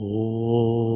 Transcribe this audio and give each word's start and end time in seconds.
Oh. 0.00 0.93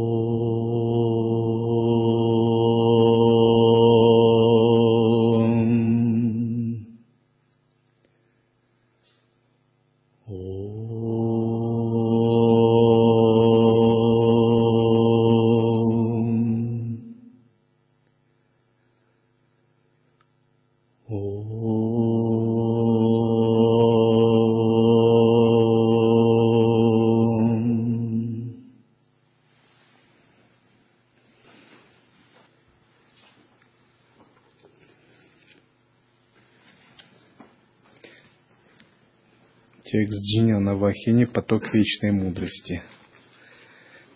Джиня 40.07 40.61
Навахини 40.61 41.25
«Поток 41.25 41.75
вечной 41.75 42.13
мудрости». 42.13 42.83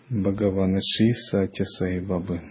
Бхагавана 0.09 0.79
Ши 0.81 1.13
Сатя 1.29 1.65
Саи 1.65 1.99
Бабы. 1.99 2.41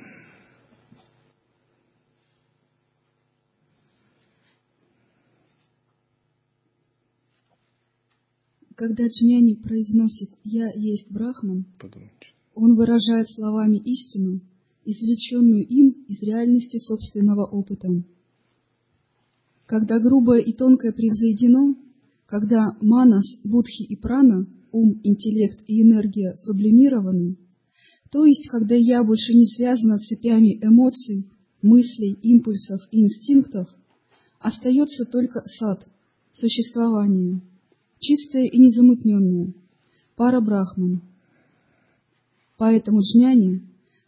Когда 8.74 9.06
джняни 9.06 9.54
произносит 9.54 10.30
«Я 10.42 10.70
есть 10.74 11.10
Брахман», 11.12 11.64
он 12.54 12.76
выражает 12.76 13.30
словами 13.30 13.76
истину, 13.76 14.40
извлеченную 14.84 15.66
им 15.66 16.04
из 16.08 16.22
реальности 16.22 16.78
собственного 16.78 17.46
опыта. 17.46 17.88
Когда 19.66 20.00
грубое 20.00 20.40
и 20.40 20.52
тонкое 20.52 20.92
превзойдено, 20.92 21.76
когда 22.32 22.72
манас, 22.80 23.26
будхи 23.44 23.82
и 23.82 23.94
прана, 23.94 24.46
ум, 24.72 24.98
интеллект 25.02 25.62
и 25.66 25.82
энергия 25.82 26.32
сублимированы, 26.34 27.36
то 28.10 28.24
есть 28.24 28.48
когда 28.48 28.74
я 28.74 29.04
больше 29.04 29.34
не 29.34 29.44
связана 29.44 29.98
цепями 29.98 30.58
эмоций, 30.64 31.28
мыслей, 31.60 32.14
импульсов 32.22 32.80
и 32.90 33.02
инстинктов, 33.02 33.68
остается 34.40 35.04
только 35.04 35.42
сад, 35.44 35.86
существование, 36.32 37.42
чистое 37.98 38.46
и 38.46 38.58
незамутненное, 38.58 39.52
пара 40.16 40.40
брахман. 40.40 41.02
Поэтому 42.56 43.00
джняни 43.02 43.60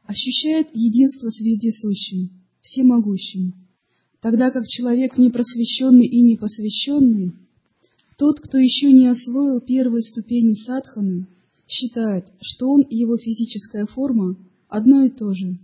ощущает 0.06 0.68
единство 0.72 1.28
с 1.28 1.38
вездесущим, 1.40 2.30
всемогущим, 2.62 3.52
тогда 4.22 4.50
как 4.50 4.66
человек 4.66 5.18
непросвещенный 5.18 6.06
и 6.06 6.22
непосвященный– 6.22 7.34
тот, 8.16 8.40
кто 8.40 8.58
еще 8.58 8.92
не 8.92 9.06
освоил 9.08 9.60
первые 9.60 10.02
ступени 10.02 10.54
садханы, 10.54 11.26
считает, 11.66 12.26
что 12.40 12.68
он 12.68 12.82
и 12.82 12.96
его 12.96 13.16
физическая 13.16 13.86
форма 13.86 14.36
одно 14.68 15.04
и 15.04 15.10
то 15.10 15.32
же. 15.32 15.58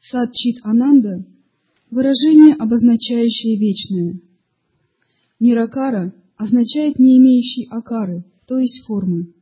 Садчит 0.00 0.56
Ананда– 0.62 1.24
выражение, 1.90 2.54
обозначающее 2.54 3.58
вечное. 3.58 4.20
Ниракара 5.38 6.14
означает 6.36 6.98
не 6.98 7.18
имеющий 7.18 7.66
акары, 7.70 8.24
то 8.46 8.58
есть 8.58 8.84
формы. 8.84 9.32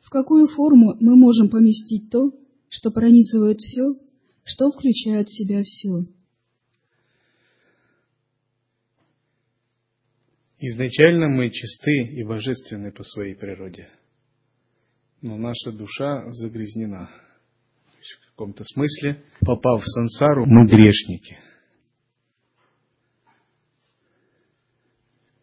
В 0.00 0.10
какую 0.10 0.48
форму 0.48 0.96
мы 1.00 1.16
можем 1.16 1.48
поместить 1.48 2.10
то, 2.10 2.32
что 2.68 2.90
пронизывает 2.90 3.60
все, 3.60 3.96
что 4.44 4.70
включает 4.70 5.28
в 5.28 5.36
себя 5.36 5.62
все? 5.62 6.06
Изначально 10.62 11.28
мы 11.28 11.48
чисты 11.48 12.02
и 12.12 12.22
божественны 12.22 12.92
по 12.92 13.02
своей 13.02 13.34
природе, 13.34 13.88
но 15.22 15.38
наша 15.38 15.72
душа 15.72 16.30
загрязнена. 16.32 17.08
В 17.98 18.30
каком-то 18.30 18.64
смысле, 18.64 19.22
попав 19.40 19.82
в 19.82 19.86
сансару, 19.86 20.44
мы 20.46 20.66
грешники. 20.66 21.38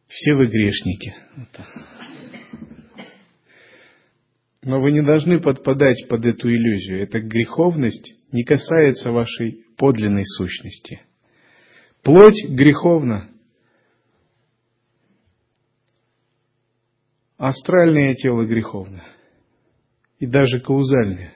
Все 0.07 0.33
вы 0.35 0.47
грешники. 0.47 1.13
Но 4.61 4.81
вы 4.81 4.91
не 4.91 5.01
должны 5.01 5.39
подпадать 5.39 6.07
под 6.09 6.25
эту 6.25 6.49
иллюзию. 6.49 7.01
Эта 7.01 7.21
греховность 7.21 8.15
не 8.31 8.43
касается 8.43 9.11
вашей 9.11 9.63
подлинной 9.77 10.25
сущности. 10.25 11.01
Плоть 12.03 12.45
греховна, 12.49 13.29
астральное 17.37 18.15
тело 18.15 18.45
греховное 18.45 19.05
и 20.19 20.25
даже 20.25 20.59
каузальное, 20.59 21.33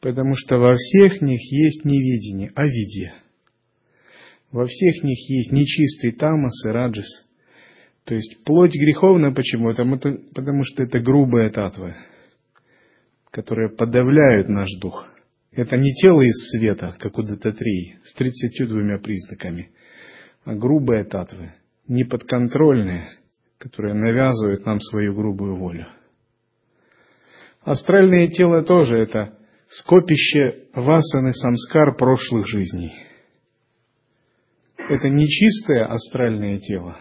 потому 0.00 0.34
что 0.34 0.56
во 0.58 0.74
всех 0.74 1.20
них 1.20 1.40
есть 1.52 1.84
неведение, 1.84 2.50
а 2.54 2.66
виде. 2.66 3.12
Во 4.50 4.64
всех 4.64 5.04
них 5.04 5.18
есть 5.28 5.52
нечистый 5.52 6.12
тамас 6.12 6.64
и 6.64 6.70
раджас. 6.70 7.26
То 8.04 8.14
есть 8.14 8.42
плоть 8.42 8.74
греховная 8.74 9.32
почему? 9.32 9.72
Потому, 9.72 10.62
что 10.64 10.82
это 10.82 10.98
грубая 10.98 11.50
татва, 11.50 11.94
которая 13.30 13.68
подавляет 13.68 14.48
наш 14.48 14.68
дух. 14.80 15.06
Это 15.52 15.76
не 15.76 15.92
тело 15.94 16.22
из 16.22 16.50
света, 16.50 16.96
как 16.98 17.18
у 17.18 17.22
Дататрии, 17.22 17.98
с 18.04 18.14
тридцатью 18.14 18.68
двумя 18.68 18.98
признаками, 18.98 19.70
а 20.44 20.54
грубая 20.54 21.04
татва, 21.04 21.54
неподконтрольная, 21.86 23.10
которое 23.60 23.92
навязывает 23.92 24.64
нам 24.64 24.80
свою 24.80 25.14
грубую 25.14 25.56
волю. 25.56 25.86
Астральное 27.62 28.28
тело 28.28 28.62
тоже 28.62 28.96
это 28.96 29.38
скопище 29.68 30.68
васаны 30.74 31.34
самскар 31.34 31.94
прошлых 31.94 32.48
жизней. 32.48 32.94
Это 34.78 35.10
не 35.10 35.28
чистое 35.28 35.84
астральное 35.84 36.58
тело, 36.58 36.96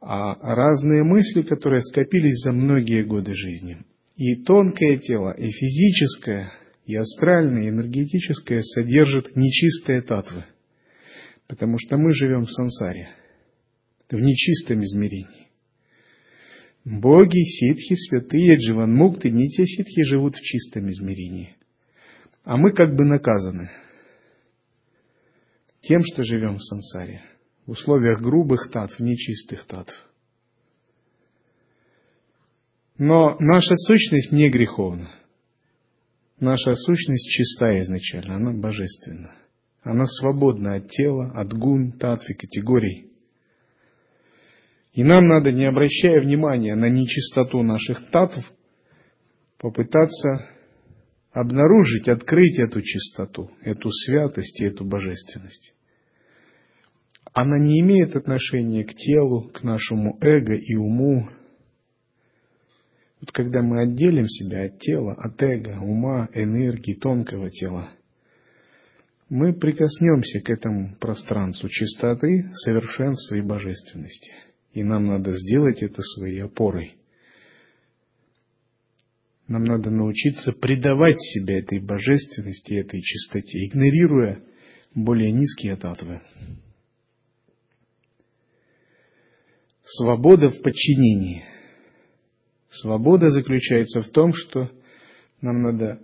а 0.00 0.34
разные 0.34 1.04
мысли, 1.04 1.42
которые 1.42 1.82
скопились 1.84 2.42
за 2.42 2.50
многие 2.50 3.04
годы 3.04 3.32
жизни. 3.32 3.84
И 4.16 4.42
тонкое 4.42 4.98
тело, 4.98 5.30
и 5.30 5.48
физическое, 5.48 6.52
и 6.86 6.96
астральное, 6.96 7.62
и 7.62 7.68
энергетическое 7.68 8.62
содержат 8.62 9.36
нечистые 9.36 10.02
татвы, 10.02 10.44
потому 11.46 11.78
что 11.78 11.96
мы 11.96 12.10
живем 12.10 12.42
в 12.42 12.50
сансаре– 12.50 13.10
в 14.10 14.20
нечистом 14.20 14.82
измерении. 14.82 15.48
Боги, 16.84 17.38
ситхи, 17.38 17.94
святые, 17.94 18.56
дживанмукты, 18.56 19.30
не 19.30 19.48
те 19.50 19.66
ситхи 19.66 20.02
живут 20.02 20.34
в 20.34 20.40
чистом 20.40 20.88
измерении. 20.88 21.56
А 22.42 22.56
мы 22.56 22.72
как 22.72 22.96
бы 22.96 23.04
наказаны 23.04 23.70
тем, 25.82 26.00
что 26.02 26.22
живем 26.22 26.56
в 26.56 26.62
сансаре, 26.62 27.22
в 27.66 27.72
условиях 27.72 28.20
грубых 28.20 28.70
татв, 28.72 28.98
нечистых 28.98 29.66
татв. 29.66 29.94
Но 32.96 33.36
наша 33.38 33.76
сущность 33.76 34.32
не 34.32 34.50
греховна. 34.50 35.14
Наша 36.38 36.74
сущность 36.74 37.28
чиста 37.28 37.78
изначально, 37.80 38.36
она 38.36 38.52
божественна. 38.52 39.34
Она 39.82 40.04
свободна 40.06 40.76
от 40.76 40.88
тела, 40.88 41.30
от 41.34 41.52
гун, 41.52 41.92
татв 41.92 42.28
и 42.28 42.34
категорий– 42.34 43.06
и 44.92 45.04
нам 45.04 45.28
надо, 45.28 45.52
не 45.52 45.66
обращая 45.66 46.20
внимания 46.20 46.74
на 46.74 46.88
нечистоту 46.88 47.62
наших 47.62 48.10
татв, 48.10 48.52
попытаться 49.58 50.48
обнаружить, 51.32 52.08
открыть 52.08 52.58
эту 52.58 52.82
чистоту, 52.82 53.50
эту 53.62 53.88
святость 53.90 54.60
и 54.60 54.64
эту 54.64 54.84
божественность. 54.84 55.74
Она 57.32 57.58
не 57.58 57.80
имеет 57.80 58.16
отношения 58.16 58.84
к 58.84 58.94
телу, 58.94 59.48
к 59.54 59.62
нашему 59.62 60.18
эго 60.20 60.54
и 60.54 60.74
уму. 60.74 61.28
Вот 63.20 63.30
когда 63.30 63.62
мы 63.62 63.82
отделим 63.82 64.26
себя 64.26 64.64
от 64.64 64.78
тела, 64.80 65.12
от 65.12 65.40
эго, 65.40 65.78
ума, 65.80 66.28
энергии, 66.34 66.94
тонкого 66.94 67.50
тела, 67.50 67.90
мы 69.28 69.52
прикоснемся 69.52 70.40
к 70.40 70.50
этому 70.50 70.96
пространству 70.96 71.68
чистоты, 71.68 72.50
совершенства 72.54 73.36
и 73.36 73.42
божественности– 73.42 74.32
и 74.72 74.84
нам 74.84 75.06
надо 75.06 75.32
сделать 75.32 75.82
это 75.82 76.02
своей 76.02 76.44
опорой. 76.44 76.96
Нам 79.48 79.64
надо 79.64 79.90
научиться 79.90 80.52
предавать 80.52 81.20
себя 81.20 81.58
этой 81.58 81.80
божественности, 81.80 82.74
этой 82.74 83.00
чистоте, 83.00 83.66
игнорируя 83.66 84.44
более 84.94 85.32
низкие 85.32 85.74
татвы. 85.76 86.20
Свобода 89.84 90.50
в 90.50 90.62
подчинении. 90.62 91.42
Свобода 92.70 93.28
заключается 93.30 94.02
в 94.02 94.08
том, 94.10 94.32
что 94.34 94.70
нам 95.40 95.62
надо 95.62 96.00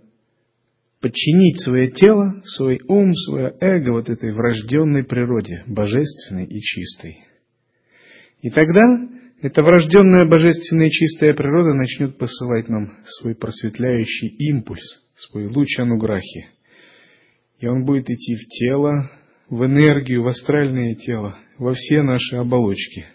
подчинить 0.99 1.61
свое 1.61 1.89
тело, 1.89 2.41
свой 2.43 2.81
ум, 2.89 3.13
свое 3.13 3.55
эго 3.61 3.91
вот 3.91 4.09
этой 4.09 4.33
врожденной 4.33 5.05
природе, 5.05 5.63
божественной 5.67 6.45
и 6.45 6.59
чистой. 6.59 7.26
И 8.41 8.49
тогда 8.49 9.07
эта 9.41 9.63
врожденная 9.63 10.25
божественная 10.25 10.89
чистая 10.89 11.33
природа 11.33 11.73
начнет 11.73 12.17
посылать 12.17 12.69
нам 12.69 12.93
свой 13.05 13.35
просветляющий 13.35 14.29
импульс, 14.49 15.03
свой 15.15 15.47
луч 15.47 15.79
ануграхи. 15.79 16.47
И 17.59 17.67
он 17.67 17.85
будет 17.85 18.09
идти 18.09 18.35
в 18.35 18.47
тело, 18.47 19.11
в 19.49 19.65
энергию, 19.65 20.23
в 20.23 20.27
астральное 20.27 20.95
тело, 20.95 21.37
во 21.57 21.73
все 21.73 22.01
наши 22.01 22.35
оболочки. 22.35 23.05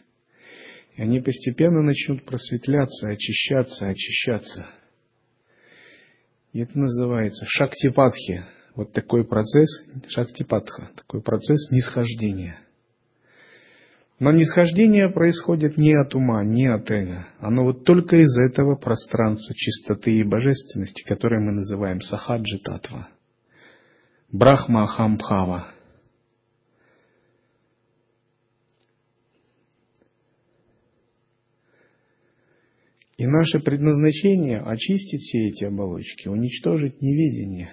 И 0.97 1.03
они 1.03 1.21
постепенно 1.21 1.83
начнут 1.83 2.25
просветляться, 2.25 3.09
очищаться, 3.09 3.89
очищаться– 3.89 4.67
и 6.53 6.61
это 6.61 6.79
называется 6.79 7.47
шактипатхи. 7.47 8.45
Вот 8.75 8.93
такой 8.93 9.27
процесс, 9.27 9.69
шактипатха, 10.09 10.91
такой 10.97 11.23
процесс 11.23 11.71
нисхождения. 11.71 12.59
Но 14.23 14.31
нисхождение 14.31 15.11
происходит 15.11 15.79
не 15.79 15.95
от 15.95 16.15
ума, 16.15 16.45
не 16.45 16.69
от 16.69 16.89
эго. 16.93 17.27
Оно 17.41 17.65
вот 17.65 17.85
только 17.85 18.15
из 18.19 18.39
этого 18.39 18.77
пространства 18.77 19.53
чистоты 19.53 20.13
и 20.13 20.23
божественности, 20.23 21.03
которое 21.03 21.41
мы 21.41 21.51
называем 21.51 22.01
сахаджи 22.01 22.61
татва. 22.61 23.09
Брахма 24.31 24.87
Хамбхава. 24.87 25.75
И 33.17 33.27
наше 33.27 33.59
предназначение– 33.59 34.61
очистить 34.65 35.23
все 35.23 35.49
эти 35.49 35.65
оболочки, 35.65 36.29
уничтожить 36.29 37.03
неведение 37.03 37.71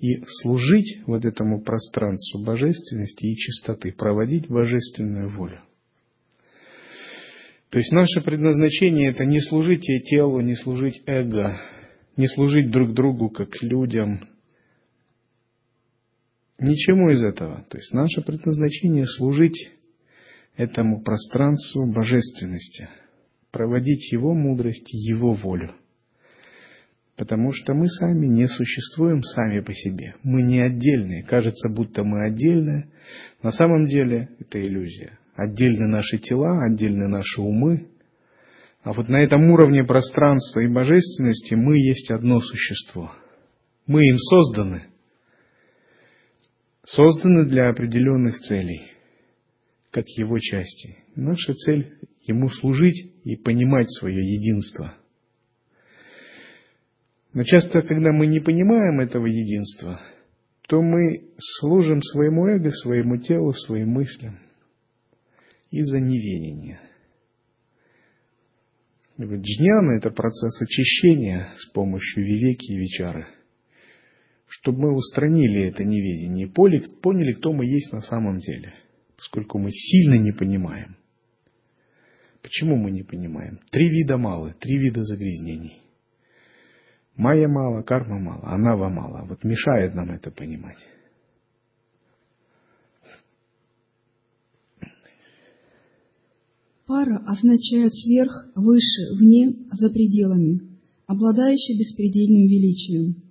и 0.00 0.20
служить 0.42 0.98
вот 1.06 1.24
этому 1.24 1.62
пространству 1.62 2.44
божественности 2.44 3.24
и 3.24 3.36
чистоты, 3.36 3.92
проводить 3.92 4.48
божественную 4.48 5.28
волю. 5.28 5.60
То 7.72 7.78
есть 7.78 7.90
наше 7.90 8.20
предназначение– 8.20 9.08
это 9.12 9.24
не 9.24 9.40
служить 9.40 9.86
телу, 10.04 10.42
не 10.42 10.54
служить 10.56 11.02
эго, 11.06 11.58
не 12.18 12.28
служить 12.28 12.70
друг 12.70 12.92
другу 12.92 13.30
как 13.30 13.62
людям. 13.62 14.28
Ничему 16.58 17.08
из 17.08 17.24
этого. 17.24 17.64
То 17.70 17.78
есть 17.78 17.94
наше 17.94 18.20
предназначение– 18.20 19.06
служить 19.16 19.70
этому 20.54 21.02
пространству 21.02 21.90
божественности– 21.90 22.90
проводить 23.50 24.12
Его 24.12 24.34
мудрость, 24.34 24.92
Его 24.92 25.32
волю. 25.32 25.74
Потому 27.16 27.52
что 27.52 27.72
мы 27.72 27.88
сами 27.88 28.26
не 28.26 28.48
существуем 28.48 29.22
сами 29.22 29.60
по 29.60 29.72
себе. 29.72 30.14
Мы 30.22 30.42
не 30.42 30.60
отдельные. 30.60 31.22
Кажется, 31.22 31.70
будто 31.70 32.04
мы 32.04 32.26
отдельные. 32.26 32.90
На 33.42 33.50
самом 33.50 33.86
деле 33.86 34.28
это 34.40 34.60
иллюзия. 34.60 35.18
Отдельны 35.34 35.88
наши 35.88 36.18
тела, 36.18 36.64
отдельны 36.64 37.08
наши 37.08 37.40
умы. 37.40 37.88
А 38.82 38.92
вот 38.92 39.08
на 39.08 39.22
этом 39.22 39.50
уровне 39.50 39.84
пространства 39.84 40.60
и 40.60 40.68
божественности 40.68 41.54
мы 41.54 41.78
есть 41.78 42.10
одно 42.10 42.40
существо. 42.40 43.12
Мы 43.86 44.02
им 44.06 44.16
созданы. 44.18 44.84
Созданы 46.84 47.44
для 47.46 47.70
определенных 47.70 48.40
целей, 48.40 48.82
как 49.90 50.04
его 50.08 50.38
части. 50.38 50.98
Наша 51.14 51.54
цель 51.54 51.96
Ему 52.24 52.48
служить 52.48 53.12
и 53.24 53.36
понимать 53.36 53.90
свое 53.90 54.22
единство. 54.24 54.94
Но 57.32 57.42
часто, 57.42 57.82
когда 57.82 58.12
мы 58.12 58.28
не 58.28 58.38
понимаем 58.38 59.00
этого 59.00 59.26
единства, 59.26 60.00
то 60.68 60.80
мы 60.80 61.32
служим 61.38 62.00
своему 62.00 62.46
эго, 62.46 62.70
своему 62.70 63.16
телу, 63.16 63.52
своим 63.54 63.90
мыслям 63.90 64.38
из-за 65.72 65.98
неведения. 65.98 66.80
Джняна– 69.18 69.92
это 69.98 70.10
процесс 70.10 70.60
очищения 70.62 71.54
с 71.56 71.66
помощью 71.72 72.24
вивеки 72.24 72.72
и 72.72 72.78
вечары. 72.78 73.26
Чтобы 74.46 74.80
мы 74.80 74.94
устранили 74.94 75.62
это 75.64 75.84
неведение 75.84 76.46
и 76.46 76.50
поняли, 76.50 77.32
кто 77.32 77.52
мы 77.52 77.64
есть 77.64 77.92
на 77.92 78.02
самом 78.02 78.38
деле, 78.38 78.74
поскольку 79.16 79.58
мы 79.58 79.70
сильно 79.70 80.18
не 80.18 80.32
понимаем. 80.32 80.96
Почему 82.42 82.76
мы 82.76 82.90
не 82.90 83.02
понимаем? 83.02 83.60
Три 83.70 83.88
вида 83.88 84.18
мало, 84.18 84.54
три 84.58 84.76
вида 84.78 85.02
загрязнений. 85.04 85.80
Майя 87.16 87.48
мало, 87.48 87.82
карма 87.82 88.18
мало, 88.18 88.42
анава 88.48 88.88
мало. 88.88 89.24
Вот 89.26 89.44
мешает 89.44 89.94
нам 89.94 90.10
это 90.10 90.30
понимать. 90.30 90.78
Пара 96.92 97.24
означает 97.26 97.94
сверх, 97.94 98.52
выше, 98.54 99.14
вне, 99.18 99.56
за 99.70 99.88
пределами, 99.88 100.60
обладающий 101.06 101.78
беспредельным 101.78 102.46
величием. 102.46 103.22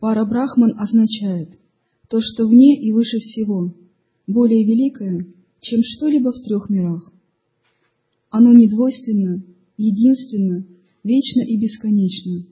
Пара 0.00 0.26
Брахман 0.26 0.78
означает 0.78 1.48
то, 2.10 2.20
что 2.20 2.46
вне 2.46 2.78
и 2.78 2.92
выше 2.92 3.20
всего, 3.20 3.74
более 4.26 4.66
великое, 4.66 5.28
чем 5.62 5.80
что-либо 5.82 6.30
в 6.30 6.44
трех 6.44 6.68
мирах. 6.68 7.10
Оно 8.28 8.52
недвойственно, 8.52 9.42
единственно, 9.78 10.66
вечно 11.02 11.40
и 11.48 11.58
бесконечно. 11.58 12.44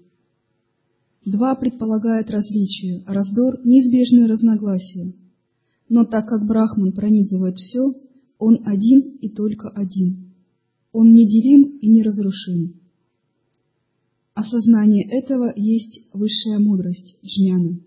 Два 1.27 1.55
предполагает 1.57 2.31
различие, 2.31 3.05
раздор– 3.07 3.61
неизбежное 3.65 4.29
разногласие. 4.29 5.13
Но 5.91 6.07
так 6.07 6.27
как 6.27 6.47
Брахман 6.47 6.93
пронизывает 6.93 7.59
все, 7.59 7.93
он 8.41 8.67
один 8.67 9.19
и 9.21 9.29
только 9.29 9.69
один. 9.69 10.33
Он 10.93 11.13
неделим 11.13 11.77
и 11.79 11.89
неразрушим. 11.89 12.81
Осознание 14.35 15.07
этого 15.07 15.53
есть 15.55 16.09
высшая 16.15 16.59
мудрость 16.59 17.17
джняна. 17.23 17.79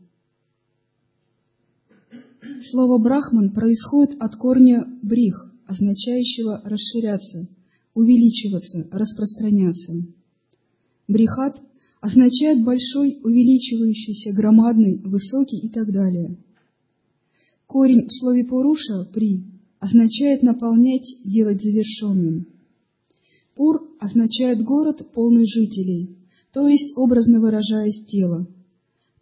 Слово 2.69 3.01
«брахман» 3.01 3.51
происходит 3.51 4.15
от 4.21 4.35
корня 4.35 4.85
«брих», 5.01 5.51
означающего 5.65 6.61
«расширяться», 6.63 7.47
увеличиваться, 7.95 8.87
распространяться. 8.91 9.93
Брихат 11.07 11.59
означает 11.99 12.63
большой, 12.63 13.19
увеличивающийся, 13.23 14.33
громадный, 14.33 15.01
высокий 15.03 15.57
и 15.57 15.69
так 15.69 15.91
далее. 15.91 16.37
Корень 17.65 18.07
в 18.07 18.13
слове 18.13 18.45
«поруша» 18.45 19.05
«при» 19.11 19.52
означает 19.83 20.43
наполнять, 20.43 21.05
делать 21.25 21.61
завершенным. 21.61 22.47
Пур 23.53 23.81
означает 23.99 24.63
город, 24.63 25.11
полный 25.13 25.45
жителей, 25.45 26.17
то 26.53 26.65
есть, 26.69 26.93
образно 26.95 27.41
выражаясь, 27.41 28.05
тело. 28.05 28.47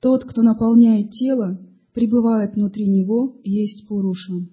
Тот, 0.02 0.24
кто 0.24 0.44
наполняет 0.44 1.10
тело, 1.14 1.60
пребывает 1.96 2.54
внутри 2.54 2.86
него, 2.88 3.40
есть 3.44 3.88
Пуруша. 3.88 4.46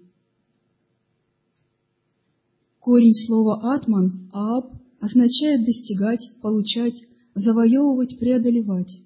Корень 2.80 3.14
слова 3.26 3.74
«атман» 3.74 4.30
«ааб» 4.32 4.72
означает 5.00 5.66
достигать, 5.66 6.26
получать, 6.40 7.02
завоевывать, 7.34 8.18
преодолевать. 8.18 9.04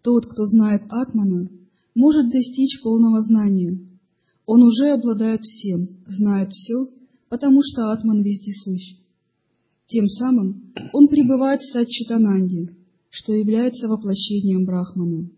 Тот, 0.00 0.24
кто 0.24 0.46
знает 0.46 0.84
Атмана, 0.88 1.50
может 1.94 2.30
достичь 2.30 2.80
полного 2.82 3.20
знания. 3.20 3.78
Он 4.48 4.62
уже 4.62 4.92
обладает 4.94 5.42
всем, 5.42 5.90
знает 6.06 6.54
все, 6.54 6.88
потому 7.28 7.60
что 7.62 7.92
Атман 7.92 8.22
вездесущ. 8.22 8.96
Тем 9.88 10.06
самым 10.06 10.72
он 10.94 11.08
пребывает 11.08 11.60
в 11.60 11.70
Садчитананде, 11.70 12.74
что 13.10 13.34
является 13.34 13.88
воплощением 13.88 14.64
Брахмана. 14.64 15.28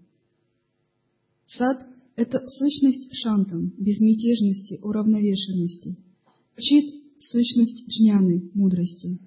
Сад– 1.49 1.89
это 2.15 2.39
сущность 2.47 3.13
шантам, 3.17 3.73
безмятежности, 3.79 4.79
уравновешенности. 4.81 5.97
Чит 6.57 6.95
сущность 7.19 7.89
джняны, 7.89 8.49
мудрости. 8.55 9.19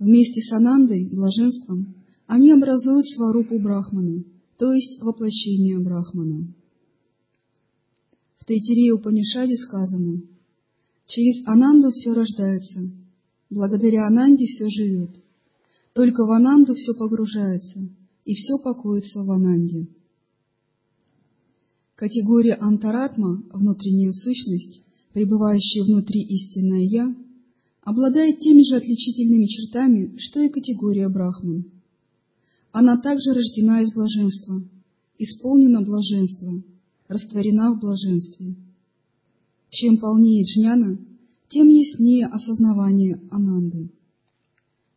Вместе 0.00 0.40
с 0.40 0.50
Анандой, 0.50 1.08
блаженством, 1.12 1.94
они 2.26 2.50
образуют 2.50 3.06
сварупу 3.06 3.56
Брахмана, 3.60 4.24
то 4.58 4.72
есть 4.72 5.00
воплощение 5.00 5.78
Брахмана. 5.78 6.48
В 8.44 8.46
Тайтире 8.46 8.92
Упанишаде 8.92 9.56
сказано, 9.56 10.20
через 11.06 11.46
Ананду 11.46 11.90
все 11.92 12.12
рождается, 12.12 12.90
благодаря 13.48 14.06
Ананде 14.06 14.44
все 14.44 14.68
живет, 14.68 15.12
только 15.94 16.26
в 16.26 16.30
Ананду 16.30 16.74
все 16.74 16.92
погружается, 16.92 17.88
и 18.26 18.34
все 18.34 18.58
покоится 18.62 19.22
в 19.22 19.30
Ананде. 19.30 19.86
Категория 21.96 22.56
антаратма, 22.60 23.42
внутренняя 23.50 24.12
сущность, 24.12 24.82
пребывающее 25.14 25.84
внутри 25.84 26.20
истинное 26.20 26.82
«Я», 26.82 27.16
обладает 27.80 28.40
теми 28.40 28.60
же 28.60 28.76
отличительными 28.76 29.46
чертами, 29.46 30.18
что 30.18 30.42
и 30.42 30.50
категория 30.50 31.08
брахман. 31.08 31.64
Она 32.72 32.98
также 32.98 33.32
рождена 33.32 33.80
из 33.80 33.90
блаженства, 33.94 34.62
исполнена 35.16 35.80
блаженства, 35.80 36.62
растворена 37.08 37.74
в 37.74 37.80
блаженстве. 37.80 38.54
Чем 39.70 39.98
полнее 39.98 40.44
джняна, 40.44 40.98
тем 41.48 41.68
яснее 41.68 42.26
осознавание 42.26 43.20
ананды. 43.30 43.90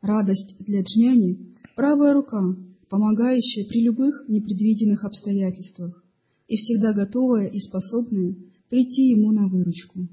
Радость 0.02 0.56
для 0.60 0.82
джняни– 0.82 1.56
правая 1.76 2.14
рука, 2.14 2.56
помогающая 2.90 3.68
при 3.68 3.84
любых 3.84 4.26
непредвиденных 4.28 5.04
обстоятельствах 5.04 6.04
и 6.48 6.56
всегда 6.56 6.94
готовая 6.94 7.48
и 7.48 7.60
способная 7.60 8.36
прийти 8.70 9.10
ему 9.10 9.32
на 9.32 9.48
выручку. 9.48 10.08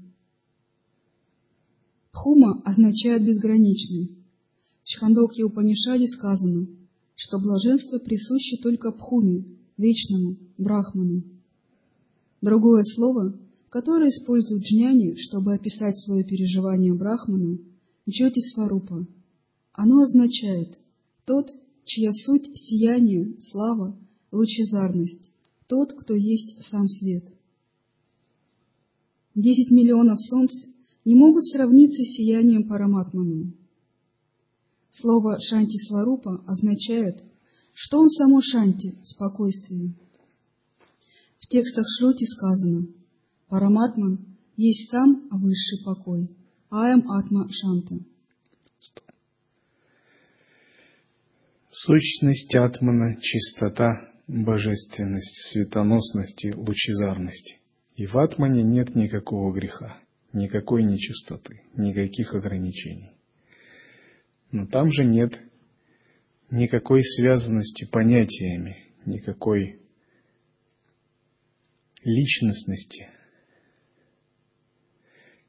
Пхума 2.11 2.61
означает 2.63 3.25
безграничный. 3.25 4.17
В 4.83 4.87
Чхандокье 4.87 5.45
Упанишаде 5.45 6.07
сказано, 6.07 6.67
что 7.15 7.39
блаженство 7.39 7.97
присуще 7.99 8.57
только 8.57 8.91
Пхуме, 8.91 9.45
вечному, 9.77 10.37
Брахману. 10.57 11.23
Другое 12.41 12.83
слово, 12.83 13.37
которое 13.69 14.09
используют 14.09 14.63
джняни, 14.63 15.15
чтобы 15.17 15.53
описать 15.53 15.97
свое 15.99 16.23
переживание 16.23 16.93
Брахману, 16.93 17.59
Джоти 18.07 18.39
Сварупа. 18.53 19.07
Оно 19.73 20.01
означает 20.01 20.79
«тот, 21.25 21.49
чья 21.85 22.11
суть— 22.11 22.49
сияние, 22.55 23.35
слава, 23.39 23.97
лучезарность, 24.31 25.31
тот, 25.67 25.93
кто 25.93 26.13
есть 26.13 26.55
сам 26.69 26.87
свет». 26.87 27.25
Десять 29.33 29.71
миллионов 29.71 30.19
солнц 30.21 30.51
не 31.03 31.15
могут 31.15 31.43
сравниться 31.43 32.01
с 32.01 32.15
сиянием 32.15 32.67
Параматману. 32.67 33.53
Слово 34.91 35.37
«шанти 35.41 35.77
сварупа» 35.87 36.43
означает, 36.47 37.21
что 37.73 37.99
он 37.99 38.09
само 38.09 38.41
шанти, 38.41 38.95
спокойствие. 39.03 39.93
В 41.45 41.47
текстах 41.47 41.85
Шрути 41.99 42.25
сказано 42.25 42.87
«Параматман 43.49 44.17
есть 44.57 44.89
сам 44.89 45.29
высший 45.29 45.83
покой, 45.85 46.27
аям 46.71 47.07
атма 47.11 47.47
шанта». 47.51 48.03
Сущность 51.69 52.55
атмана, 52.55 53.21
чистота, 53.21 54.09
божественность, 54.27 55.51
светоносность 55.51 56.45
и 56.45 56.51
лучезарность. 56.51 57.59
И 57.95 58.07
в 58.07 58.17
атмане 58.17 58.63
нет 58.63 58.95
никакого 58.95 59.53
греха 59.53 59.99
никакой 60.33 60.83
нечистоты, 60.83 61.61
никаких 61.77 62.33
ограничений. 62.33 63.11
Но 64.51 64.65
там 64.65 64.91
же 64.91 65.05
нет 65.05 65.39
никакой 66.49 67.03
связанности 67.03 67.87
понятиями, 67.89 68.77
никакой 69.05 69.84
личностности. 72.05 73.09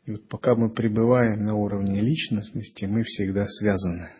И 0.07 0.13
вот 0.13 0.29
пока 0.29 0.55
мы 0.55 0.73
пребываем 0.73 1.45
на 1.45 1.55
уровне 1.55 2.01
личностности, 2.01 2.87
мы 2.87 3.03
всегда 3.03 3.47
связаны. 3.47 4.11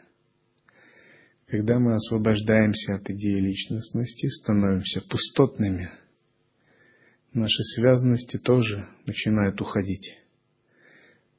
Когда 1.47 1.79
мы 1.79 1.95
освобождаемся 1.95 2.97
от 2.97 3.09
идеи 3.09 3.41
личностности, 3.41 4.27
становимся 4.27 5.01
пустотными, 5.09 5.91
наши 7.33 7.63
связанности 7.77 8.37
тоже 8.39 8.89
начинают 9.07 9.61
уходить. 9.61 10.19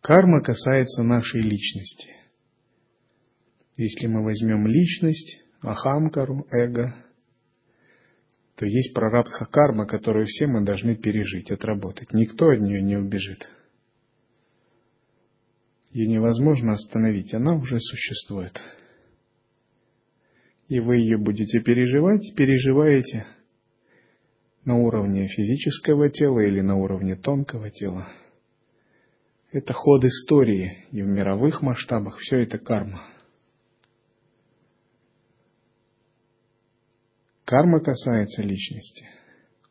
Карма 0.02 0.42
касается 0.42 1.04
нашей 1.04 1.42
личности. 1.42 2.10
Если 3.76 4.08
мы 4.08 4.24
возьмем 4.24 4.66
личность, 4.66 5.42
ахамкару, 5.62 6.48
эго, 6.52 6.96
то 8.58 8.66
есть 8.66 8.94
прарабдха 8.94 9.46
карма, 9.46 9.86
которую 9.86 10.26
все 10.26 10.48
мы 10.48 10.66
должны 10.66 10.96
пережить, 10.96 11.52
отработать. 11.52 12.12
Никто 12.12 12.50
от 12.50 12.60
нее 12.60 12.82
не 12.82 12.98
убежит. 12.98 13.50
Ее 15.92 16.08
невозможно 16.08 16.74
остановить, 16.74 17.34
она 17.34 17.56
уже 17.56 17.80
существует. 17.80 18.60
И 20.68 20.80
вы 20.82 20.98
ее 20.98 21.18
будете 21.18 21.62
переживать, 21.62 22.36
переживаете 22.36 23.26
на 24.66 24.76
уровне 24.76 25.28
физического 25.28 26.10
тела 26.10 26.42
или 26.42 26.60
на 26.60 26.76
уровне 26.76 27.16
тонкого 27.16 27.70
тела– 27.70 28.10
это 29.52 29.72
ход 29.72 30.04
истории, 30.04 30.86
и 30.92 31.02
в 31.02 31.08
мировых 31.08 31.62
масштабах 31.62 32.18
все 32.20 32.42
это 32.42 32.58
карма. 32.58 33.08
Карма 37.48 37.80
касается 37.80 38.44
личности. 38.44 39.08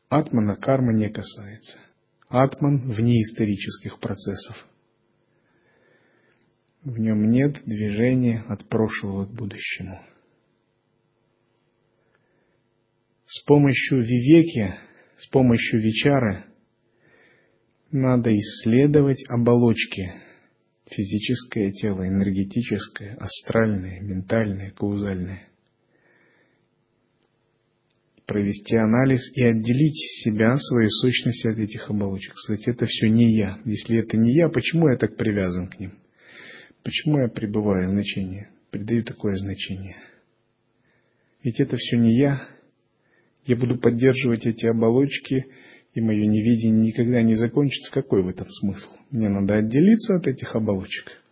Атмана 0.09 0.57
карма 0.57 0.95
не 0.95 1.11
касается. 1.11 1.79
Атман 2.27 2.91
вне 2.91 3.21
исторических 3.21 4.01
процессов. 4.01 4.67
В 6.85 6.99
нем 6.99 7.29
нет 7.29 7.63
движения 7.67 8.47
от 8.49 8.67
прошлого 8.71 9.27
к 9.27 9.35
будущему. 9.35 10.01
С 13.27 13.45
помощью 13.45 14.01
вивеки, 14.01 14.75
с 15.19 15.27
помощью 15.29 15.83
вичары– 15.83 16.45
надо 17.93 18.31
исследовать 18.35 19.23
оболочки. 19.29 20.15
Физическое 20.91 21.73
тело, 21.73 22.09
энергетическое, 22.09 23.17
астральное, 23.17 24.01
ментальное, 24.01 24.71
каузальное. 24.71 25.47
Провести 28.27 28.77
анализ 28.77 29.21
и 29.37 29.45
отделить 29.45 29.97
себя, 30.25 30.57
свою 30.59 30.91
сущность 30.91 31.47
от 31.47 31.59
этих 31.59 31.89
оболочек. 31.89 32.35
Кстати, 32.35 32.71
это 32.71 32.85
все 32.87 33.09
не 33.09 33.37
я. 33.37 33.61
Если 33.65 33.99
это 33.99 34.17
не 34.17 34.35
я, 34.35 34.49
почему 34.49 34.89
я 34.89 34.97
так 34.97 35.17
привязан 35.17 35.69
к 35.69 35.79
ним? 35.79 35.93
Почему 36.83 37.21
я 37.21 37.29
пребываю 37.29 37.89
значение, 37.89 38.51
придаю 38.71 39.05
такое 39.05 39.37
значение? 39.37 39.97
Ведь 41.45 41.61
это 41.61 41.77
все 41.77 41.97
не 41.97 42.19
я. 42.19 42.49
Я 43.45 43.57
буду 43.57 43.79
поддерживать 43.79 44.45
эти 44.45 44.67
оболочки, 44.67 45.47
и 45.95 46.01
мое 46.01 46.27
невидение 46.27 46.89
никогда 46.89 47.23
не 47.23 47.37
закончится, 47.37 47.93
какой 47.93 48.23
в 48.23 48.29
этом 48.29 48.49
смысл? 48.51 48.91
Мне 49.11 49.29
надо 49.29 49.55
отделиться 49.55 50.17
от 50.17 50.27
этих 50.27 50.55
оболочек. 50.57 51.23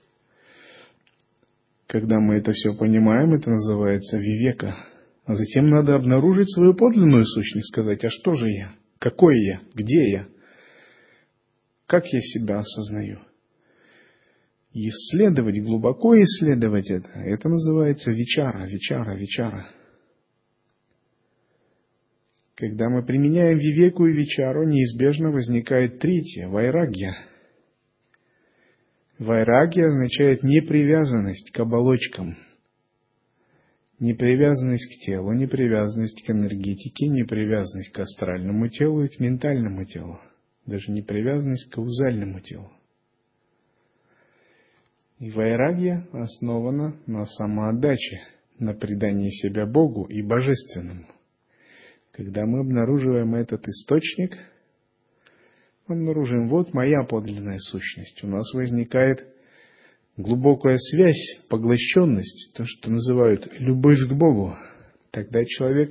Когда 1.88 2.20
мы 2.20 2.36
это 2.36 2.52
все 2.52 2.74
понимаем, 2.76 3.34
это 3.34 3.50
называется 3.50 4.18
вивека. 4.18 4.76
А 5.24 5.34
затем 5.34 5.70
надо 5.70 5.94
обнаружить 5.94 6.52
свою 6.52 6.74
подлинную 6.74 7.24
сущность, 7.24 7.68
сказать, 7.68 8.04
а 8.04 8.08
что 8.10 8.34
же 8.34 8.50
я? 8.50 8.74
Какой 8.98 9.38
я? 9.38 9.60
Где 9.74 10.10
я? 10.10 10.28
Как 11.86 12.04
я 12.06 12.20
себя 12.20 12.58
осознаю? 12.58 13.20
исследовать, 14.74 15.62
глубоко 15.62 16.16
исследовать 16.20 16.90
это, 16.90 17.08
это 17.10 17.48
называется 17.48 18.10
вечара, 18.10 18.66
вечара, 18.66 19.14
вечара. 19.14 19.68
Когда 22.56 22.88
мы 22.88 23.04
применяем 23.04 23.58
вивеку 23.58 24.06
и 24.06 24.12
вечару, 24.12 24.64
неизбежно 24.66 25.30
возникает 25.30 25.98
третье– 25.98 26.48
вайрагья. 26.48 27.16
Вайрагья 29.18 29.88
означает 29.88 30.42
непривязанность 30.42 31.52
к 31.52 31.60
оболочкам. 31.60 32.36
Непривязанность 34.04 34.84
к 34.84 35.06
телу, 35.06 35.32
непривязанность 35.32 36.26
к 36.26 36.30
энергетике, 36.30 37.08
непривязанность 37.08 37.90
к 37.90 38.00
астральному 38.00 38.68
телу 38.68 39.02
и 39.02 39.08
к 39.08 39.18
ментальному 39.18 39.86
телу. 39.86 40.20
Даже 40.66 40.92
непривязанность 40.92 41.70
к 41.70 41.76
каузальному 41.76 42.40
телу. 42.40 42.70
И 45.20 45.30
вайрагья 45.30 46.06
основана 46.12 46.94
на 47.06 47.24
самоотдаче, 47.24 48.20
на 48.58 48.74
предании 48.74 49.30
себя 49.30 49.64
Богу 49.64 50.04
и 50.04 50.20
Божественному. 50.20 51.06
Когда 52.12 52.44
мы 52.44 52.60
обнаруживаем 52.60 53.34
этот 53.34 53.66
источник, 53.66 54.36
мы 55.88 55.96
обнаружим, 55.96 56.50
вот 56.50 56.74
моя 56.74 57.04
подлинная 57.04 57.58
сущность. 57.58 58.22
У 58.22 58.26
нас 58.26 58.52
возникает 58.52 59.33
глубокая 60.16 60.76
связь, 60.76 61.40
поглощенность, 61.48 62.54
то, 62.56 62.64
что 62.64 62.90
называют 62.90 63.48
любовь 63.58 64.00
к 64.08 64.12
Богу. 64.12 64.54
Тогда 65.10 65.44
человек 65.44 65.90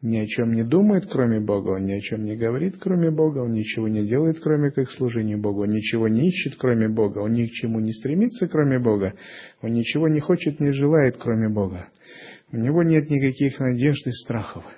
ни 0.00 0.18
о 0.18 0.26
чем 0.26 0.54
не 0.54 0.64
думает, 0.64 1.06
кроме 1.10 1.40
Бога, 1.40 1.70
он 1.70 1.84
ни 1.84 1.92
о 1.92 2.00
чем 2.00 2.24
не 2.24 2.36
говорит, 2.36 2.76
кроме 2.80 3.10
Бога, 3.10 3.38
он 3.38 3.52
ничего 3.52 3.88
не 3.88 4.06
делает, 4.06 4.40
кроме 4.40 4.70
как 4.70 4.90
служения 4.90 5.36
Богу, 5.36 5.62
он 5.62 5.70
ничего 5.70 6.08
не 6.08 6.28
ищет, 6.28 6.56
кроме 6.58 6.88
Бога, 6.88 7.18
он 7.18 7.32
ни 7.32 7.46
к 7.46 7.50
чему 7.50 7.78
не 7.80 7.92
стремится, 7.92 8.48
кроме 8.48 8.78
Бога, 8.80 9.14
он 9.60 9.72
ничего 9.72 10.08
не 10.08 10.20
хочет, 10.20 10.58
не 10.58 10.72
желает, 10.72 11.16
кроме 11.18 11.48
Бога. 11.48 11.88
У 12.50 12.56
него 12.56 12.82
нет 12.82 13.10
никаких 13.10 13.60
надежд 13.60 14.06
и 14.06 14.10
страхов– 14.10 14.64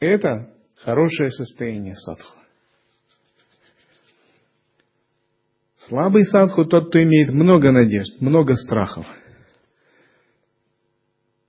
это 0.00 0.54
хорошее 0.76 1.30
состояние 1.30 1.94
садху. 1.94 2.39
Слабый 5.90 6.24
садху 6.24 6.66
тот, 6.66 6.90
кто 6.90 7.02
имеет 7.02 7.32
много 7.32 7.72
надежд, 7.72 8.20
много 8.20 8.54
страхов. 8.54 9.06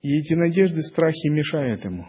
И 0.02 0.18
эти 0.18 0.34
надежды, 0.34 0.82
страхи 0.82 1.28
мешают 1.28 1.84
ему. 1.84 2.08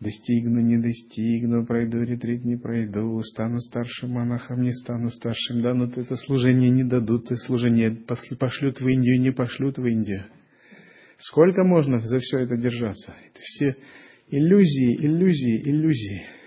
Достигну, 0.00 0.60
не 0.60 0.76
достигну, 0.76 1.64
пройду 1.64 2.02
ретрит, 2.02 2.44
не 2.44 2.56
пройду, 2.56 3.22
стану 3.22 3.58
старшим 3.58 4.10
монахом, 4.10 4.60
не 4.60 4.72
стану 4.72 5.08
старшим, 5.08 5.62
дадут 5.62 5.96
это 5.96 6.14
служение, 6.16 6.68
не 6.68 6.84
дадут 6.84 7.24
это 7.24 7.36
служение, 7.36 7.90
пошлют 8.38 8.78
в 8.78 8.86
Индию, 8.86 9.18
не 9.18 9.32
пошлют 9.32 9.78
в 9.78 9.86
Индию. 9.86 10.26
Сколько 11.16 11.64
можно 11.64 12.00
за 12.00 12.18
все 12.18 12.40
это 12.40 12.58
держаться? 12.58 13.14
Это 13.30 13.40
все 13.40 13.76
иллюзии, 14.28 14.94
иллюзии, 15.06 15.62
иллюзии. 15.62 16.37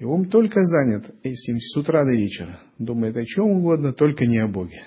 И 0.00 0.04
ум 0.04 0.30
только 0.30 0.62
занят 0.64 1.14
этим 1.22 1.58
с 1.58 1.76
утра 1.76 2.04
до 2.06 2.12
вечера. 2.12 2.62
Думает 2.78 3.14
о 3.18 3.24
чем 3.24 3.50
угодно, 3.50 3.92
только 3.92 4.24
не 4.24 4.38
о 4.38 4.48
Боге. 4.48 4.82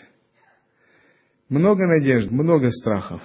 Много 1.50 1.86
надежд, 1.86 2.32
много 2.32 2.72
страхов. 2.72 3.22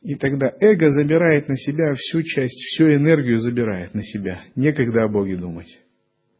И 0.00 0.14
тогда 0.14 0.50
эго 0.58 0.88
забирает 0.88 1.50
на 1.50 1.56
себя 1.58 1.92
всю 1.92 2.22
часть, 2.22 2.58
всю 2.68 2.84
энергию 2.84 3.36
забирает 3.36 3.92
на 3.92 4.02
себя. 4.02 4.40
Некогда 4.56 5.04
о 5.04 5.08
Боге 5.08 5.36
думать. 5.36 5.68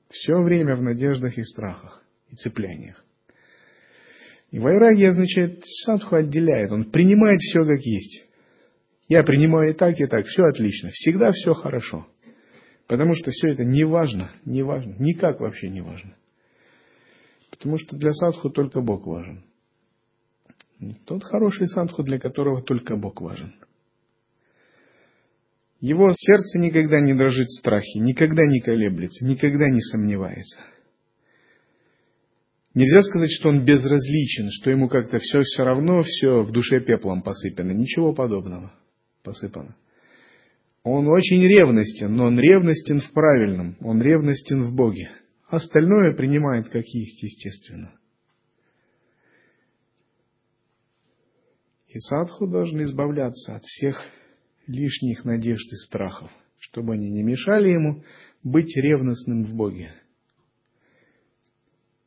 Все 0.09 0.41
время 0.41 0.75
в 0.75 0.83
надеждах 0.83 1.37
и 1.37 1.43
страхах 1.43 2.03
и 2.31 2.37
цепляниях. 2.37 3.05
И 4.53 4.59
вайраги 4.59 5.05
означает, 5.05 5.63
садху 5.85 6.17
отделяет, 6.17 6.73
он 6.73 6.91
принимает 6.91 7.41
все 7.41 7.67
как 7.67 7.81
есть. 7.83 8.25
Я 9.07 9.23
принимаю 9.23 9.73
и 9.73 9.75
так, 9.75 10.01
и 10.01 10.07
так, 10.07 10.25
все 10.25 10.45
отлично, 10.45 10.89
всегда 10.93 11.31
все 11.33 11.53
хорошо. 11.53 12.07
Потому 12.91 13.15
что 13.15 13.31
все 13.31 13.51
это 13.53 13.65
не 13.65 13.85
важно, 13.85 14.33
не 14.45 14.65
важно, 14.65 14.97
никак 14.99 15.39
вообще 15.39 15.69
не 15.69 15.81
важно. 15.81 16.17
Потому 17.53 17.79
что 17.79 17.97
для 17.97 18.11
садху 18.11 18.51
только 18.51 18.81
Бог 18.81 19.07
важен. 19.07 19.45
Тот 21.07 21.23
хороший 21.23 21.69
садху, 21.69 22.03
для 22.03 22.19
которого 22.19 22.63
только 22.63 22.97
Бог 22.97 23.21
важен. 23.21 23.55
Его 25.79 26.11
сердце 26.17 26.59
никогда 26.59 27.01
не 27.01 27.15
дрожит 27.15 27.47
в 27.47 27.61
страхе, 27.61 28.01
никогда 28.01 28.45
не 28.45 28.59
колеблется, 28.59 29.25
никогда 29.25 29.71
не 29.71 29.83
сомневается. 29.83 30.61
Нельзя 32.75 33.03
сказать, 33.03 33.31
что 33.31 33.51
он 33.51 33.65
безразличен, 33.65 34.49
что 34.51 34.69
ему 34.69 34.89
как-то 34.89 35.19
все 35.19 35.43
все 35.43 35.63
равно, 35.63 36.03
все 36.03 36.43
в 36.43 36.51
душе 36.51 36.81
пеплом 36.81 37.23
посыпано. 37.23 37.71
Ничего 37.71 38.13
подобного 38.13 38.75
посыпано. 39.23 39.77
Он 40.83 41.09
очень 41.09 41.43
ревностен, 41.43 42.15
но 42.15 42.27
он 42.27 42.39
ревностен 42.39 43.01
в 43.01 43.13
правильном, 43.13 43.77
он 43.81 44.01
ревностен 44.01 44.63
в 44.63 44.75
Боге. 44.75 45.11
Остальное 45.49 46.15
принимает 46.17 46.69
как 46.69 46.85
есть, 46.87 47.23
естественно. 47.23 47.93
И 51.89 51.99
садху 51.99 52.47
должен 52.47 52.83
избавляться 52.85 53.57
от 53.57 53.65
всех 53.65 54.01
лишних 54.67 55.25
надежд 55.25 55.71
и 55.73 55.77
страхов, 55.87 56.31
чтобы 56.59 56.95
они 56.95 57.11
не 57.11 57.25
мешали 57.25 57.71
ему 57.71 58.05
быть 58.43 58.75
ревностным 58.77 59.45
в 59.45 59.55
Боге. 59.55 59.93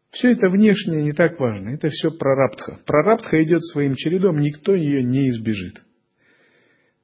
Все 0.10 0.32
это 0.32 0.50
внешнее 0.50 1.04
не 1.04 1.12
так 1.12 1.40
важно, 1.40 1.70
это 1.70 1.90
все 1.90 2.12
прарабдха. 2.12 2.80
Прарабдха 2.86 3.44
идет 3.44 3.64
своим 3.66 3.96
чередом, 3.96 4.38
никто 4.40 4.74
ее 4.74 5.04
не 5.04 5.30
избежит. 5.30 5.84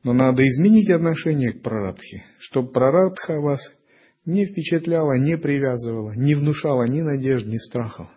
Но 0.04 0.14
надо 0.14 0.48
изменить 0.48 0.90
отношение 0.90 1.52
к 1.52 1.62
прарабдхе, 1.62 2.24
чтобы 2.40 2.72
прарабдха 2.72 3.40
вас 3.42 3.60
не 4.26 4.46
впечатляла, 4.46 5.18
не 5.18 5.38
привязывала, 5.38 6.14
не 6.16 6.36
внушала 6.36 6.88
ни 6.88 7.02
надежд, 7.02 7.46
ни 7.48 7.58
страхов. 7.58 8.08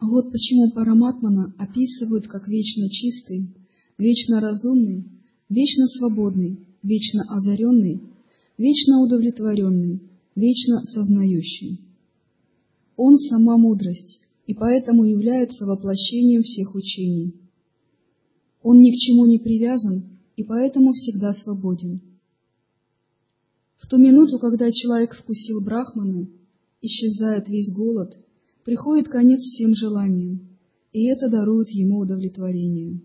Вот 0.00 0.30
почему 0.30 0.70
Параматмана 0.70 1.52
описывают 1.58 2.26
как 2.28 2.46
вечно 2.48 2.88
чистый, 2.88 3.54
вечно 3.98 4.40
разумный, 4.40 5.04
вечно 5.48 5.86
свободный, 5.86 6.66
вечно 6.82 7.24
озаренный, 7.28 8.02
вечно 8.56 9.00
удовлетворенный, 9.00 10.00
вечно 10.36 10.82
сознающий. 10.84 11.85
Он 12.96 13.16
сама 13.18 13.58
мудрость, 13.58 14.20
и 14.46 14.54
поэтому 14.54 15.04
является 15.04 15.66
воплощением 15.66 16.42
всех 16.42 16.74
учений. 16.74 17.34
Он 18.62 18.80
ни 18.80 18.90
к 18.90 18.96
чему 18.96 19.26
не 19.26 19.38
привязан, 19.38 20.18
и 20.36 20.44
поэтому 20.44 20.92
всегда 20.92 21.32
свободен. 21.32 22.00
В 23.76 23.86
ту 23.86 23.98
минуту, 23.98 24.38
когда 24.38 24.70
человек 24.70 25.14
вкусил 25.14 25.62
Брахмана, 25.62 26.28
исчезает 26.80 27.48
весь 27.48 27.72
голод, 27.74 28.18
приходит 28.64 29.08
конец 29.08 29.40
всем 29.40 29.74
желаниям, 29.74 30.48
и 30.92 31.06
это 31.08 31.28
дарует 31.28 31.68
ему 31.70 31.98
удовлетворение. 31.98 33.00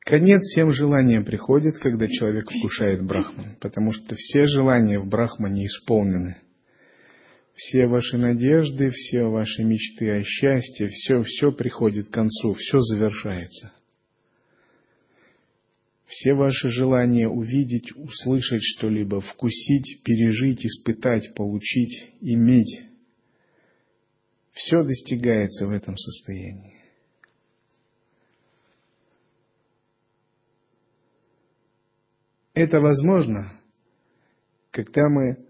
Конец 0.00 0.42
всем 0.42 0.72
желаниям 0.72 1.24
приходит, 1.24 1.78
когда 1.78 2.06
человек 2.06 2.50
вкушает 2.50 3.06
Брахман, 3.06 3.56
потому 3.60 3.92
что 3.92 4.14
все 4.14 4.46
желания 4.46 4.98
в 4.98 5.08
Брахмане 5.08 5.66
исполнены– 5.66 6.36
все 7.58 7.88
ваши 7.88 8.16
надежды, 8.16 8.90
все 8.90 9.24
ваши 9.24 9.64
мечты 9.64 10.08
о 10.12 10.22
счастье, 10.22 10.86
все, 10.86 11.24
все 11.24 11.50
приходит 11.50 12.06
к 12.06 12.12
концу, 12.12 12.54
все 12.54 12.78
завершается. 12.78 13.72
Все 16.06 16.34
ваши 16.34 16.68
желания 16.68 17.28
увидеть, 17.28 17.90
услышать 17.96 18.62
что-либо, 18.62 19.20
вкусить, 19.20 20.02
пережить, 20.04 20.64
испытать, 20.64 21.34
получить, 21.34 22.12
иметь, 22.20 22.80
все 24.52 24.84
достигается 24.84 25.66
в 25.66 25.72
этом 25.72 25.96
состоянии. 25.96 26.76
Это 32.54 32.78
возможно, 32.78 33.60
когда 34.70 35.08
мы 35.08 35.47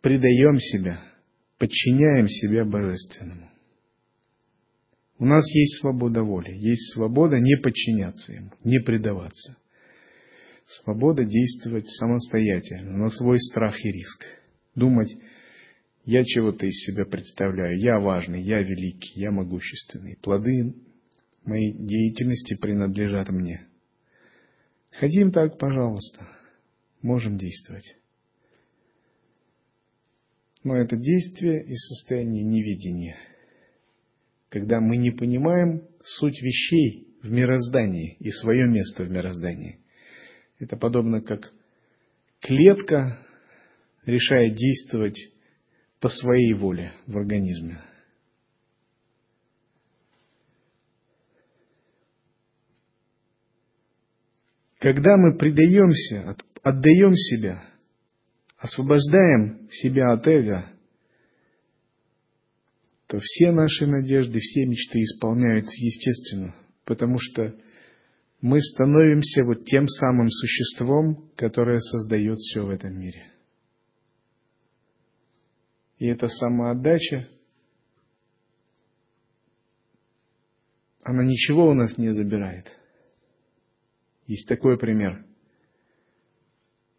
предаем 0.00 0.58
себя, 0.58 1.02
подчиняем 1.58 2.28
себя 2.28 2.64
Божественному. 2.64 3.50
У 5.18 5.26
нас 5.26 5.44
есть 5.54 5.80
свобода 5.80 6.22
воли, 6.22 6.52
есть 6.56 6.94
свобода 6.94 7.38
не 7.38 7.56
подчиняться 7.56 8.32
Ему, 8.32 8.52
не 8.64 8.80
предаваться. 8.80 9.56
Свобода 10.66 11.24
действовать 11.24 11.88
самостоятельно, 11.88 12.96
на 12.96 13.10
свой 13.10 13.38
страх 13.38 13.74
и 13.84 13.90
риск. 13.90 14.24
Думать, 14.74 15.14
я 16.04 16.24
чего-то 16.24 16.64
из 16.64 16.84
себя 16.84 17.04
представляю, 17.04 17.78
я 17.78 18.00
важный, 18.00 18.40
я 18.42 18.62
великий, 18.62 19.20
я 19.20 19.30
могущественный. 19.30 20.16
Плоды 20.22 20.74
моей 21.44 21.72
деятельности 21.74 22.56
принадлежат 22.56 23.28
мне. 23.28 23.66
Хотим 24.92 25.32
так, 25.32 25.58
пожалуйста, 25.58 26.26
можем 27.02 27.36
действовать. 27.36 27.96
Но 30.62 30.76
это 30.76 30.96
действие 30.96 31.64
из 31.64 31.78
состояния 31.88 32.42
невидения, 32.42 33.16
когда 34.50 34.80
мы 34.80 34.98
не 34.98 35.10
понимаем 35.10 35.88
суть 36.02 36.40
вещей 36.42 37.08
в 37.22 37.30
мироздании 37.30 38.16
и 38.18 38.30
свое 38.30 38.68
место 38.68 39.04
в 39.04 39.10
мироздании. 39.10 39.80
Это 40.58 40.76
подобно 40.76 41.22
как 41.22 41.50
клетка 42.40 43.18
решает 44.04 44.54
действовать 44.54 45.18
по 45.98 46.08
своей 46.08 46.52
воле 46.54 46.92
в 47.06 47.16
организме. 47.16 47.78
Когда 54.78 55.16
мы 55.16 55.36
предаемся, 55.36 56.36
отдаем 56.62 57.14
себя 57.14 57.62
освобождаем 58.60 59.68
себя 59.70 60.12
от 60.12 60.26
эго, 60.26 60.70
то 63.06 63.18
все 63.18 63.50
наши 63.50 63.86
надежды, 63.86 64.38
все 64.38 64.66
мечты 64.66 65.00
исполняются 65.00 65.72
естественно, 65.76 66.54
потому 66.84 67.16
что 67.18 67.56
мы 68.40 68.60
становимся 68.62 69.44
вот 69.44 69.64
тем 69.64 69.88
самым 69.88 70.28
существом, 70.28 71.30
которое 71.36 71.78
создает 71.80 72.38
все 72.38 72.64
в 72.64 72.70
этом 72.70 72.98
мире. 72.98 73.32
И 75.98 76.06
эта 76.06 76.28
самоотдача, 76.28 77.28
она 81.02 81.24
ничего 81.24 81.66
у 81.66 81.74
нас 81.74 81.98
не 81.98 82.12
забирает. 82.12 82.66
Есть 84.26 84.46
такой 84.46 84.78
пример. 84.78 85.24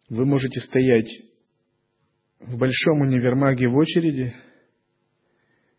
Вы 0.08 0.26
можете 0.26 0.60
стоять 0.60 1.31
в 2.52 2.58
большом 2.58 3.00
универмаге 3.00 3.66
в 3.66 3.76
очереди, 3.76 4.34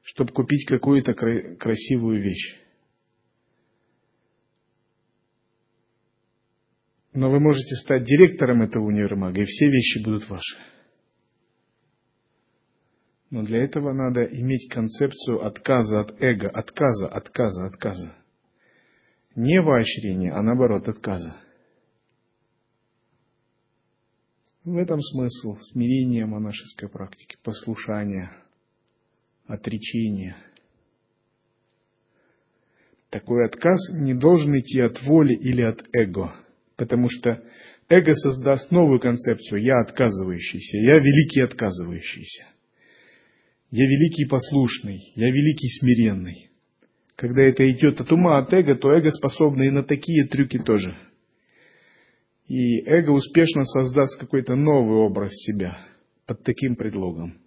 чтобы 0.01 0.33
купить 0.33 0.65
какую-то 0.65 1.13
красивую 1.13 2.19
вещь. 2.19 2.57
Но 7.13 7.29
вы 7.29 7.39
можете 7.39 7.75
стать 7.75 8.03
директором 8.03 8.63
этого 8.63 8.85
универмага, 8.85 9.41
и 9.41 9.45
все 9.45 9.69
вещи 9.69 10.03
будут 10.03 10.27
ваши. 10.27 10.57
Но 13.29 13.43
для 13.43 13.63
этого 13.63 13.93
надо 13.93 14.23
иметь 14.23 14.71
концепцию 14.71 15.45
отказа 15.45 16.01
от 16.01 16.21
эго, 16.23 16.49
отказа, 16.49 17.07
отказа, 17.07 17.67
отказа. 17.67 18.15
Не 19.35 19.61
поощрения, 19.61 20.31
а 20.31 20.41
наоборот 20.41 20.87
отказа. 20.87 21.35
В 24.65 24.77
этом 24.77 25.01
смысл 25.01 25.57
смирения 25.59 26.25
монашеской 26.25 26.87
практики, 26.87 27.35
послушания, 27.43 28.31
отречения. 29.45 30.37
Такой 33.09 33.45
отказ 33.45 33.77
не 33.91 34.13
должен 34.13 34.57
идти 34.57 34.79
от 34.79 35.01
воли 35.03 35.35
или 35.35 35.61
от 35.61 35.83
эго, 35.91 36.33
потому 36.77 37.09
что 37.09 37.43
эго 37.89 38.13
создаст 38.13 38.71
новую 38.71 39.01
концепцию 39.01 39.61
«я 39.61 39.81
отказывающийся», 39.81 40.77
«я 40.77 40.97
великий 40.97 41.41
отказывающийся», 41.41 42.45
«я 43.69 43.83
великий 43.83 44.25
послушный», 44.29 45.11
«я 45.15 45.27
великий 45.27 45.69
смиренный». 45.77 46.51
Когда 47.17 47.43
это 47.43 47.69
идет 47.69 47.99
от 47.99 48.09
ума, 48.13 48.39
от 48.39 48.53
эго, 48.53 48.75
то 48.75 48.93
эго 48.93 49.11
способно 49.11 49.63
и 49.63 49.69
на 49.69 49.83
такие 49.83 50.25
трюки 50.25 50.57
тоже– 50.57 50.97
и 52.47 52.81
эго 52.85 53.11
успешно 53.11 53.63
создаст 53.65 54.19
какой-то 54.19 54.55
новый 54.55 54.97
образ 54.97 55.31
себя 55.31 55.77
под 56.27 56.43
таким 56.43 56.75
предлогом. 56.75 57.39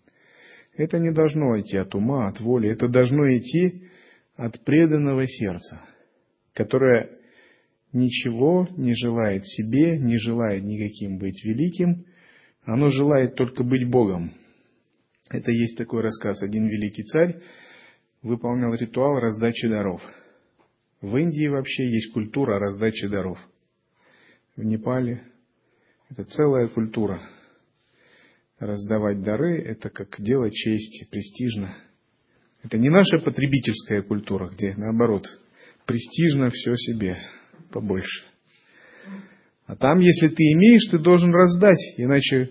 Это 0.76 0.98
не 0.98 1.12
должно 1.12 1.58
идти 1.60 1.76
от 1.76 1.94
ума, 1.94 2.28
от 2.28 2.40
воли, 2.40 2.70
это 2.70 2.88
должно 2.88 3.26
идти 3.36 3.88
от 4.36 4.62
преданного 4.64 5.26
сердца, 5.26 5.80
которое 6.52 7.18
ничего 7.92 8.66
не 8.76 8.94
желает 8.94 9.46
себе, 9.46 9.98
не 9.98 10.18
желает 10.18 10.64
никаким 10.64 11.18
быть 11.18 11.42
великим, 11.44 12.04
оно 12.64 12.88
желает 12.88 13.34
только 13.36 13.64
быть 13.64 13.88
Богом. 13.88 14.34
Это 15.30 15.50
есть 15.50 15.78
такой 15.78 16.02
рассказ. 16.02 16.42
Один 16.42 16.66
великий 16.66 17.04
царь 17.04 17.40
выполнял 18.22 18.74
ритуал 18.74 19.18
раздачи 19.18 19.68
даров. 19.68 20.02
В 21.00 21.16
Индии 21.16 21.48
вообще 21.48 21.88
есть 21.88 22.12
культура 22.12 22.58
раздачи 22.58 23.08
даров– 23.08 23.38
в 24.56 24.64
Непале. 24.64 25.22
Это 26.10 26.24
целая 26.24 26.68
культура. 26.68 27.22
Раздавать 28.58 29.22
дары– 29.22 29.58
это 29.66 29.90
как 29.90 30.16
дело 30.18 30.50
чести, 30.50 31.06
престижно. 31.10 31.76
Это 32.62 32.78
не 32.78 32.88
наша 32.88 33.18
потребительская 33.18 34.02
культура, 34.02 34.48
где, 34.48 34.74
наоборот, 34.76 35.26
престижно 35.84 36.48
все 36.50 36.74
себе 36.74 37.18
побольше. 37.70 38.26
А 39.66 39.76
там, 39.76 39.98
если 39.98 40.28
ты 40.28 40.42
имеешь, 40.52 40.90
ты 40.90 40.98
должен 40.98 41.32
раздать, 41.34 41.78
иначе, 41.96 42.50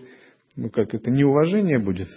ну 0.55 0.69
как, 0.69 0.93
это 0.93 1.09
неуважение 1.09 1.79
будет. 1.79 2.09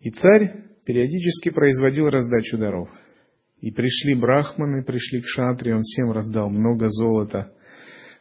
И 0.00 0.10
царь 0.10 0.64
периодически 0.84 1.50
производил 1.50 2.08
раздачу 2.08 2.56
даров– 2.56 2.88
и 3.62 3.70
пришли 3.70 4.14
брахманы, 4.14 4.82
пришли 4.84 5.22
к 5.22 5.26
шатре, 5.26 5.74
он 5.74 5.82
всем 5.82 6.10
раздал 6.10 6.50
много 6.50 6.88
золота. 6.88 7.52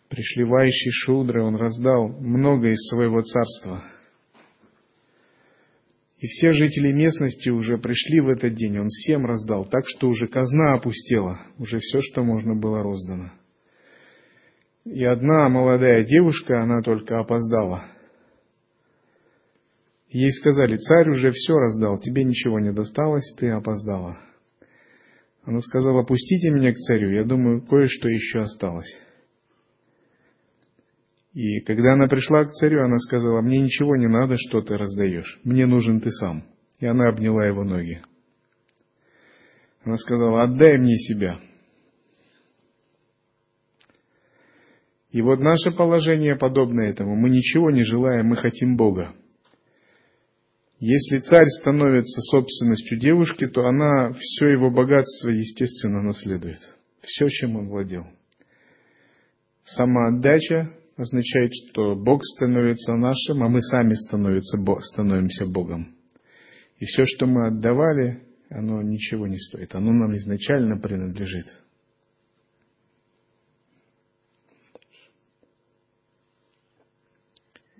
Пришли 0.08 0.43
вайши 0.43 0.91
шудры, 0.91 1.43
он 1.43 1.56
раздал 1.56 2.10
много 2.10 2.69
из 2.69 2.88
своего 2.89 3.21
царства. 3.21 3.84
И 6.19 6.27
все 6.27 6.54
жители 6.54 6.93
местности 6.93 7.49
уже 7.49 7.80
пришли 7.80 8.21
в 8.21 8.30
этот 8.30 8.54
день, 8.54 8.77
он 8.77 8.86
всем 8.86 9.25
раздал, 9.25 9.65
так 9.65 9.86
что 9.88 10.10
уже 10.10 10.27
казна 10.27 10.75
опустела, 10.75 11.39
уже 11.58 11.80
все, 11.80 12.01
что 12.01 12.23
можно 12.23 12.54
было 12.54 12.84
роздано. 12.84 13.32
И 14.86 15.04
одна 15.04 15.49
молодая 15.49 16.04
девушка, 16.04 16.60
она 16.62 16.84
только 16.84 17.19
опоздала. 17.19 17.86
Ей 20.10 20.32
сказали, 20.34 20.77
царь 20.77 21.10
уже 21.10 21.32
все 21.32 21.54
раздал, 21.54 21.99
тебе 21.99 22.23
ничего 22.25 22.60
не 22.60 22.71
досталось, 22.71 23.34
ты 23.39 23.49
опоздала. 23.49 24.19
Она 25.43 25.60
сказала, 25.60 26.04
пустите 26.04 26.51
меня 26.51 26.71
к 26.71 26.77
царю, 26.77 27.12
я 27.12 27.23
думаю, 27.23 27.65
кое-что 27.65 28.08
еще 28.10 28.41
осталось. 28.41 28.95
И 31.34 31.62
когда 31.62 31.93
она 31.93 32.08
пришла 32.08 32.43
к 32.43 32.51
царю, 32.51 32.84
она 32.84 32.97
сказала, 32.97 33.41
мне 33.41 33.60
ничего 33.60 33.95
не 33.95 34.08
надо, 34.08 34.36
что 34.38 34.62
ты 34.62 34.77
раздаешь, 34.77 35.39
мне 35.43 35.65
нужен 35.65 36.01
ты 36.01 36.12
сам. 36.12 36.43
И 36.80 36.86
она 36.86 37.10
обняла 37.10 37.45
его 37.45 37.63
ноги. 37.63 38.01
Она 39.84 39.97
сказала, 39.97 40.43
отдай 40.43 40.77
мне 40.77 40.97
себя. 40.97 41.39
И 45.12 45.21
вот 45.21 45.39
наше 45.39 45.71
положение 45.71 46.38
подобно 46.38 46.82
этому. 46.82 47.15
Мы 47.15 47.30
ничего 47.30 47.71
не 47.71 47.84
желаем, 47.84 48.27
мы 48.27 48.36
хотим 48.36 48.77
Бога. 48.77 49.13
Если 50.82 51.20
царь 51.20 51.46
становится 51.62 52.20
собственностью 52.22 52.98
девушки, 52.98 53.48
то 53.48 53.67
она 53.67 54.13
все 54.17 54.50
его 54.50 54.72
богатство, 54.72 55.30
естественно, 55.30 56.02
наследует. 56.02 56.58
Все, 57.04 57.28
чем 57.28 57.56
он 57.56 57.70
владел. 57.70 58.08
Самоотдача 59.63 60.74
означает, 60.98 61.52
что 61.54 61.96
Бог 61.96 62.24
становится 62.26 62.96
нашим, 62.96 63.44
а 63.44 63.48
мы 63.48 63.62
сами 63.62 63.94
становимся, 63.94 64.58
становимся 64.91 65.46
Богом. 65.46 65.96
И 66.80 66.86
все, 66.86 67.04
что 67.06 67.28
мы 67.28 67.50
отдавали, 67.50 68.24
оно 68.50 68.82
ничего 68.82 69.28
не 69.28 69.38
стоит. 69.38 69.76
Оно 69.76 69.94
нам 69.94 70.15
изначально 70.15 70.80
принадлежит. 70.80 71.46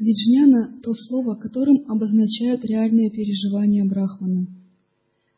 Виджняна– 0.02 0.80
то 0.84 0.96
слово, 0.96 1.36
которым 1.36 1.84
обозначают 1.88 2.66
реальные 2.66 3.12
переживания 3.12 3.86
Брахмана. 3.86 4.48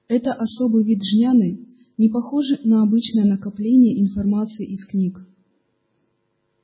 Это 0.07 0.31
особый 0.31 0.85
вид 0.85 0.99
джняны, 1.01 1.67
не 1.97 2.07
похожий 2.07 2.59
на 2.63 2.81
обычное 2.81 3.25
накопление 3.25 4.01
информации 4.01 4.65
из 4.65 4.85
книг. 4.85 5.19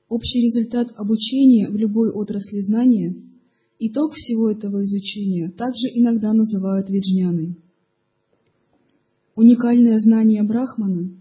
Общий 0.07 0.39
результат 0.41 0.93
обучения 0.95 1.69
в 1.69 1.75
любой 1.75 2.13
отрасли 2.13 2.61
знания, 2.61 3.17
итог 3.79 4.13
всего 4.13 4.49
этого 4.49 4.81
изучения 4.85 5.51
также 5.51 5.89
иногда 5.93 6.31
называют 6.31 6.89
виджняной. 6.89 7.57
Уникальное 9.35 9.99
знание 9.99 10.43
Брахмана 10.43 11.11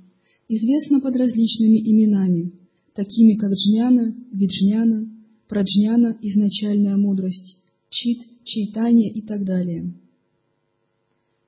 известно 0.48 1.00
под 1.00 1.16
различными 1.16 1.90
именами, 1.90 2.52
такими 2.94 3.34
как 3.34 3.50
джняна, 3.50 4.14
виджняна, 4.30 5.17
праджняна– 5.48 6.16
изначальная 6.22 6.96
мудрость, 6.96 7.56
чит, 7.90 8.20
чайтанья 8.44 9.10
и 9.10 9.22
так 9.22 9.44
далее. 9.44 9.94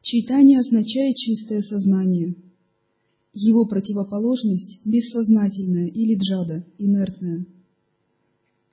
Чайтанья 0.02 0.60
означает 0.60 1.16
чистое 1.16 1.60
сознание. 1.60 2.34
Его 3.32 3.66
противоположность– 3.66 4.80
бессознательное 4.84 5.88
или 5.88 6.16
джада, 6.16 6.64
инертное. 6.78 7.46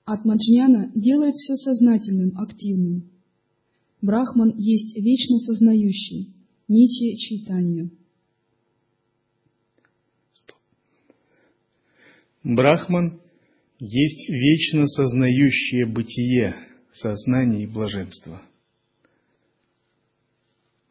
Атмаджняна 0.06 0.92
делает 0.96 1.36
все 1.36 1.56
сознательным, 1.56 2.38
активным. 2.40 3.10
Брахман 4.02 4.58
есть 4.58 4.96
вечно 4.96 5.38
сознающий, 5.40 6.34
нити 6.70 7.16
чайтанья. 7.18 7.90
Брахман 12.44 13.20
есть 13.80 14.30
вечно 14.30 14.88
сознающее 14.88 15.86
бытие, 15.86 16.56
сознание 16.92 17.63
и 17.63 17.68
блаженство. 17.68 18.42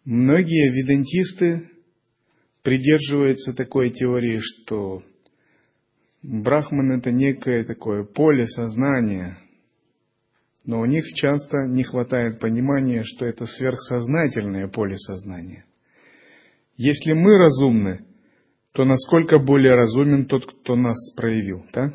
Многие 0.05 0.71
ведантисты 0.71 1.69
придерживаются 2.63 3.55
такой 3.55 3.91
теории, 3.91 4.39
что 4.39 5.03
Брахман 6.23 6.93
это 6.93 7.11
некое 7.11 7.65
такое 7.65 8.05
поле 8.05 8.47
сознания, 8.47 9.39
но 10.65 10.81
у 10.81 10.85
них 10.85 11.05
часто 11.15 11.67
не 11.69 11.85
хватает 11.85 12.41
понимания, 12.41 13.03
что 13.05 13.25
это 13.27 13.47
сверхсознательное 13.47 14.69
поле 14.69 14.97
сознания. 14.97 15.65
Если 16.77 17.13
мы 17.13 17.37
разумны, 17.39 18.05
то 18.73 18.85
насколько 18.85 19.39
более 19.39 19.75
разумен 19.75 20.27
тот, 20.27 20.45
кто 20.47 20.77
нас 20.77 20.97
проявил, 21.17 21.65
так? 21.73 21.95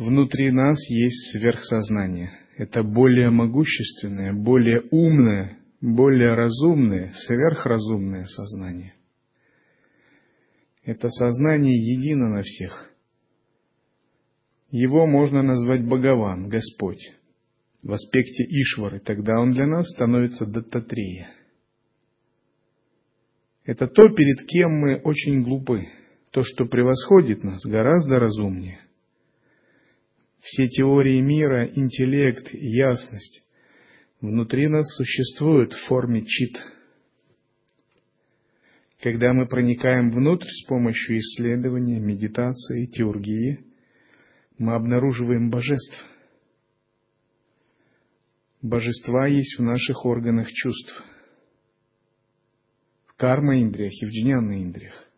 Внутри 0.00 0.50
нас 0.50 0.78
есть 0.88 1.32
сверхсознание. 1.32 2.30
Это 2.56 2.82
более 2.82 3.28
могущественное, 3.28 4.32
более 4.32 4.80
умное, 4.90 5.58
более 5.82 6.32
разумное, 6.32 7.12
сверхразумное 7.14 8.24
сознание. 8.24 8.94
Это 10.86 11.10
сознание 11.10 11.76
едино 11.76 12.30
на 12.30 12.40
всех. 12.40 12.90
Его 14.70 15.06
можно 15.06 15.42
назвать 15.42 15.84
Богован, 15.86 16.48
Господь, 16.48 17.12
в 17.82 17.92
аспекте 17.92 18.44
Ишвары. 18.44 19.00
Тогда 19.00 19.38
он 19.38 19.52
для 19.52 19.66
нас 19.66 19.86
становится 19.90 20.46
Даттатрея. 20.46 21.28
Это 23.66 23.86
то, 23.86 24.08
перед 24.08 24.46
кем 24.46 24.70
мы 24.80 24.96
очень 25.02 25.42
глупы. 25.42 25.88
То, 26.30 26.42
что 26.42 26.64
превосходит 26.64 27.44
нас, 27.44 27.60
гораздо 27.66 28.14
разумнее. 28.14 28.78
Все 30.40 30.68
теории 30.68 31.20
мира, 31.20 31.66
интеллект, 31.66 32.48
ясность 32.54 33.44
внутри 34.20 34.68
нас 34.68 34.86
существуют 34.96 35.72
в 35.72 35.86
форме 35.86 36.24
чит. 36.24 36.58
Когда 39.02 39.32
мы 39.32 39.46
проникаем 39.46 40.10
внутрь 40.10 40.48
с 40.48 40.66
помощью 40.66 41.18
исследования, 41.18 42.00
медитации, 42.00 42.86
теургии, 42.86 43.64
мы 44.58 44.74
обнаруживаем 44.74 45.50
божеств. 45.50 46.04
Божества 48.62 49.26
есть 49.26 49.58
в 49.58 49.62
наших 49.62 50.04
органах 50.04 50.50
чувств, 50.52 51.02
в 53.06 53.14
карма-индриях 53.16 53.92
и 54.02 54.06
в 54.06 54.10
джняна-индриях. 54.10 55.08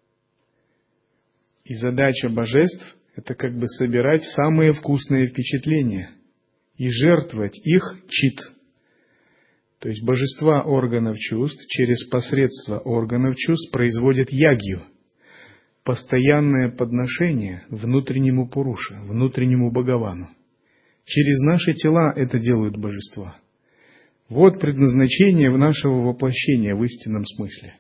И 1.65 1.75
задача 1.75 2.29
божеств– 2.29 2.97
это 3.15 3.35
как 3.35 3.59
бы 3.59 3.67
собирать 3.67 4.25
самые 4.25 4.73
вкусные 4.73 5.29
впечатления 5.29 6.11
и 6.77 6.89
жертвовать 6.89 7.59
их 7.65 7.97
чит. 8.09 8.41
То 9.81 9.89
есть 9.89 10.03
божества 10.05 10.63
органов 10.63 11.19
чувств 11.19 11.61
через 11.69 12.09
посредство 12.09 12.79
органов 12.79 13.37
чувств 13.37 13.73
производят 13.73 14.31
ягью, 14.31 14.85
постоянное 15.85 16.71
подношение 16.71 17.65
внутреннему 17.69 18.49
Пуруше, 18.49 18.95
внутреннему 19.03 19.73
Бхагавану. 19.73 20.31
Через 21.05 21.41
наши 21.41 21.75
тела 21.75 22.13
это 22.15 22.39
делают 22.39 22.77
божества. 22.77 23.37
Вот 24.29 24.61
предназначение 24.61 25.51
нашего 25.51 26.07
воплощения 26.07 26.75
в 26.75 26.83
истинном 26.85 27.27
смысле. 27.27 27.75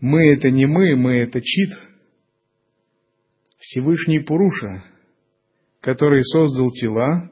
Мы 0.00 0.32
это 0.32 0.50
не 0.50 0.66
мы, 0.66 0.96
мы 0.96 1.18
это 1.18 1.40
чит. 1.40 1.70
Всевышний 3.62 4.18
Пуруша, 4.18 4.82
который 5.80 6.22
создал 6.24 6.72
тела, 6.72 7.30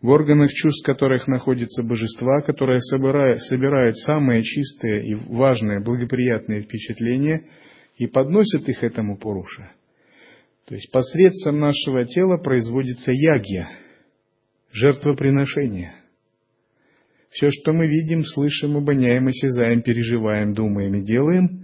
в 0.00 0.08
органах 0.08 0.50
чувств 0.50 0.84
которых 0.84 1.28
находятся 1.28 1.84
божества, 1.84 2.40
которые 2.40 2.80
собирают, 2.80 3.40
собирают 3.44 3.96
самые 3.98 4.42
чистые 4.42 5.06
и 5.06 5.14
важные, 5.14 5.80
благоприятные 5.80 6.62
впечатления 6.62 7.44
и 7.96 8.08
подносят 8.08 8.68
их 8.68 8.82
этому 8.82 9.16
Пуруше. 9.16 9.70
То 10.66 10.74
есть 10.74 10.90
посредством 10.90 11.60
нашего 11.60 12.06
тела 12.06 12.38
производится 12.38 13.12
ягья, 13.12 13.70
жертвоприношение. 14.72 15.94
Все, 17.30 17.50
что 17.50 17.72
мы 17.72 17.86
видим, 17.86 18.24
слышим, 18.24 18.76
обоняем, 18.78 19.28
осязаем, 19.28 19.82
переживаем, 19.82 20.54
думаем 20.54 20.96
и 20.96 21.04
делаем, 21.04 21.61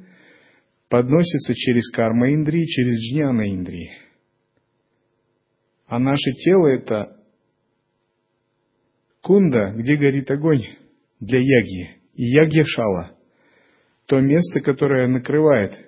подносится 0.89 1.55
через 1.55 1.91
карма 1.91 2.33
Индрии, 2.33 2.67
через 2.67 2.99
джняна 2.99 3.49
Индрии. 3.49 3.93
А 5.87 5.99
наше 5.99 6.33
тело 6.33 6.69
это 6.69 7.17
кунда, 9.23 9.73
где 9.77 9.97
горит 9.97 10.31
огонь 10.31 10.63
для 11.21 11.39
яги, 11.39 11.97
и 12.15 12.25
ягья 12.25 12.65
шала, 12.65 13.17
то 14.07 14.21
место, 14.21 14.61
которое 14.61 15.09
накрывает 15.09 15.87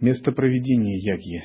место 0.00 0.32
проведения 0.32 0.96
ягьи. 0.98 1.44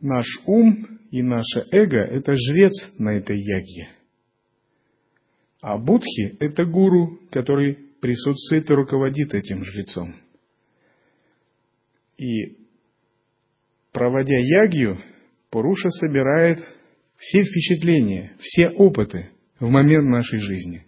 Наш 0.00 0.26
ум 0.46 1.00
и 1.10 1.22
наше 1.22 1.66
эго– 1.72 1.98
это 1.98 2.32
жрец 2.34 2.94
на 2.98 3.10
этой 3.10 3.38
ягье. 3.38 3.88
А 5.60 5.76
будхи– 5.76 6.36
это 6.40 6.64
гуру, 6.64 7.20
который 7.30 7.89
присутствует 8.00 8.70
и 8.70 8.74
руководит 8.74 9.34
этим 9.34 9.62
жрецом. 9.62 10.14
И 12.16 12.58
проводя 13.92 14.36
ягью, 14.36 15.02
Пуруша 15.50 15.90
собирает 15.90 16.58
все 17.16 17.42
впечатления, 17.44 18.36
все 18.40 18.70
опыты 18.70 19.30
в 19.58 19.68
момент 19.68 20.08
нашей 20.08 20.38
жизни. 20.38 20.86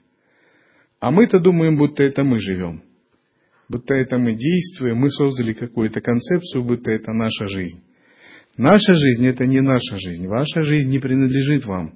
А 1.01 1.11
мы-то 1.11 1.41
думаем, 1.41 1.77
будто 1.77 2.03
это 2.03 2.23
мы 2.23 2.39
живем, 2.39 2.85
будто 3.69 3.95
это 3.95 4.19
мы 4.19 4.37
действуем, 4.37 4.99
мы 4.99 5.11
создали 5.11 5.53
какую-то 5.53 6.01
концепцию, 6.01 6.65
будто 6.65 6.91
это 6.91 7.13
наша 7.13 7.49
жизнь. 7.49 7.83
Наша 8.57 8.93
жизнь– 8.95 9.27
это 9.27 9.47
не 9.47 9.61
наша 9.61 9.97
жизнь, 9.97 10.27
ваша 10.27 10.63
жизнь 10.63 10.91
не 10.91 10.99
принадлежит 10.99 11.65
вам. 11.65 11.95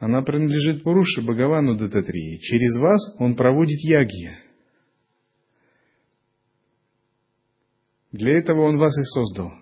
Она 0.00 0.22
принадлежит 0.22 0.82
Пуруше 0.82 1.20
Бхагавану 1.20 1.76
Дататрии. 1.76 2.38
Через 2.38 2.80
вас 2.80 3.14
он 3.18 3.36
проводит 3.36 3.78
ягьи. 3.80 4.30
Для 8.10 8.38
этого 8.38 8.62
он 8.62 8.78
вас 8.78 8.96
и 8.98 9.04
создал. 9.04 9.52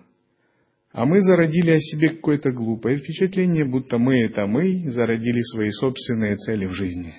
А 0.93 1.05
мы 1.05 1.21
зародили 1.21 1.71
о 1.71 1.79
себе 1.79 2.15
какое-то 2.15 2.51
глупое 2.51 2.97
впечатление, 2.97 3.65
будто 3.65 3.97
мы 3.97 4.23
это 4.23 4.47
мы, 4.47 4.89
зародили 4.89 5.41
свои 5.41 5.69
собственные 5.71 6.37
цели 6.37 6.65
в 6.67 6.71
жизни. 6.71 7.13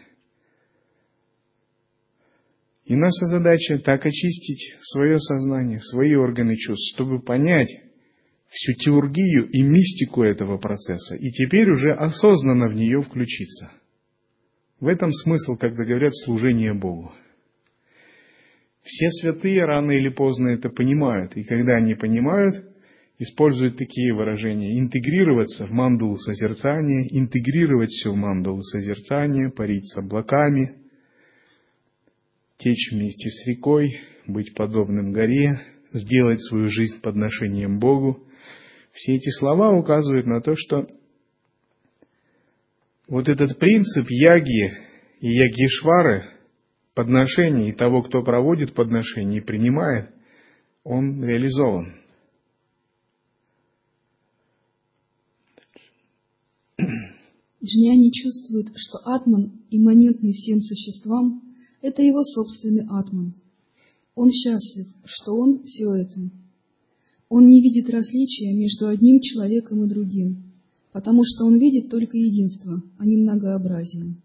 И 2.86 2.96
наша 2.96 3.26
задача 3.26 3.78
так 3.80 4.04
очистить 4.04 4.76
свое 4.80 5.18
сознание, 5.18 5.78
свои 5.78 6.14
органы 6.14 6.56
чувств, 6.56 6.94
чтобы 6.94 7.20
понять, 7.20 7.68
всю 8.50 8.72
теургию 8.74 9.48
и 9.48 9.62
мистику 9.62 10.24
этого 10.24 10.58
процесса, 10.58 11.14
и 11.14 11.30
теперь 11.30 11.70
уже 11.70 11.92
осознанно 11.92 12.68
в 12.68 12.74
нее 12.74 13.00
включиться. 13.00 13.70
В 14.80 14.88
этом 14.88 15.12
смысл, 15.12 15.56
когда 15.56 15.84
говорят 15.84 16.12
служение 16.24 16.74
Богу. 16.74 17.12
Все 18.82 19.10
святые 19.10 19.64
рано 19.64 19.92
или 19.92 20.08
поздно 20.08 20.48
это 20.48 20.68
понимают, 20.68 21.36
и 21.36 21.44
когда 21.44 21.76
они 21.76 21.94
понимают, 21.94 22.64
используют 23.18 23.76
такие 23.76 24.14
выражения. 24.14 24.80
Интегрироваться 24.80 25.66
в 25.66 25.70
мандалу 25.70 26.16
созерцания, 26.16 27.06
интегрировать 27.10 27.90
все 27.90 28.10
в 28.10 28.16
мандалу 28.16 28.62
созерцания, 28.62 29.50
парить 29.50 29.86
с 29.86 29.98
облаками, 29.98 30.76
течь 32.56 32.90
вместе 32.90 33.28
с 33.28 33.46
рекой, 33.46 34.00
быть 34.26 34.54
подобным 34.54 35.12
горе, 35.12 35.60
сделать 35.92 36.42
свою 36.42 36.66
жизнь 36.66 37.00
подношением 37.00 37.78
Богу– 37.78 38.26
все 38.92 39.16
эти 39.16 39.30
слова 39.30 39.70
указывают 39.72 40.26
на 40.26 40.40
то, 40.40 40.54
что 40.56 40.86
вот 43.08 43.28
этот 43.28 43.58
принцип 43.58 44.06
яги 44.08 44.72
и 45.20 45.28
ягишвары, 45.28 46.30
подношений 46.94 47.70
и 47.70 47.74
того, 47.74 48.02
кто 48.02 48.22
проводит 48.22 48.74
подношение 48.74 49.40
и 49.40 49.44
принимает, 49.44 50.10
он 50.84 51.22
реализован. 51.22 52.00
Джняни 57.62 58.10
чувствует, 58.10 58.68
что 58.74 58.98
атман, 59.04 59.60
имманентный 59.70 60.32
всем 60.32 60.62
существам, 60.62 61.42
это 61.82 62.02
его 62.02 62.22
собственный 62.22 62.86
атман. 62.88 63.34
Он 64.14 64.30
счастлив, 64.30 64.86
что 65.04 65.32
он 65.36 65.62
все 65.64 65.94
это. 65.94 66.20
Он 67.30 67.46
не 67.46 67.62
видит 67.62 67.88
различия 67.88 68.52
между 68.52 68.88
одним 68.88 69.20
человеком 69.20 69.84
и 69.84 69.88
другим, 69.88 70.52
потому 70.92 71.22
что 71.24 71.44
он 71.44 71.60
видит 71.60 71.88
только 71.88 72.16
единство, 72.16 72.82
а 72.98 73.06
не 73.06 73.16
многообразие. 73.16 74.16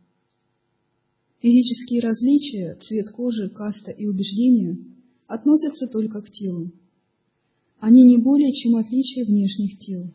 Физические 1.40 2.02
различия, 2.02 2.80
цвет 2.82 3.12
кожи, 3.12 3.50
каста 3.50 3.92
и 3.92 4.08
убеждения 4.08 4.80
относятся 5.28 5.86
только 5.88 6.24
к 6.24 6.32
телу. 6.32 6.72
Они 7.80 8.04
не 8.04 8.18
более, 8.18 8.52
чем 8.52 8.76
отличия 8.76 9.24
внешних 9.24 9.78
тел. 9.78 10.12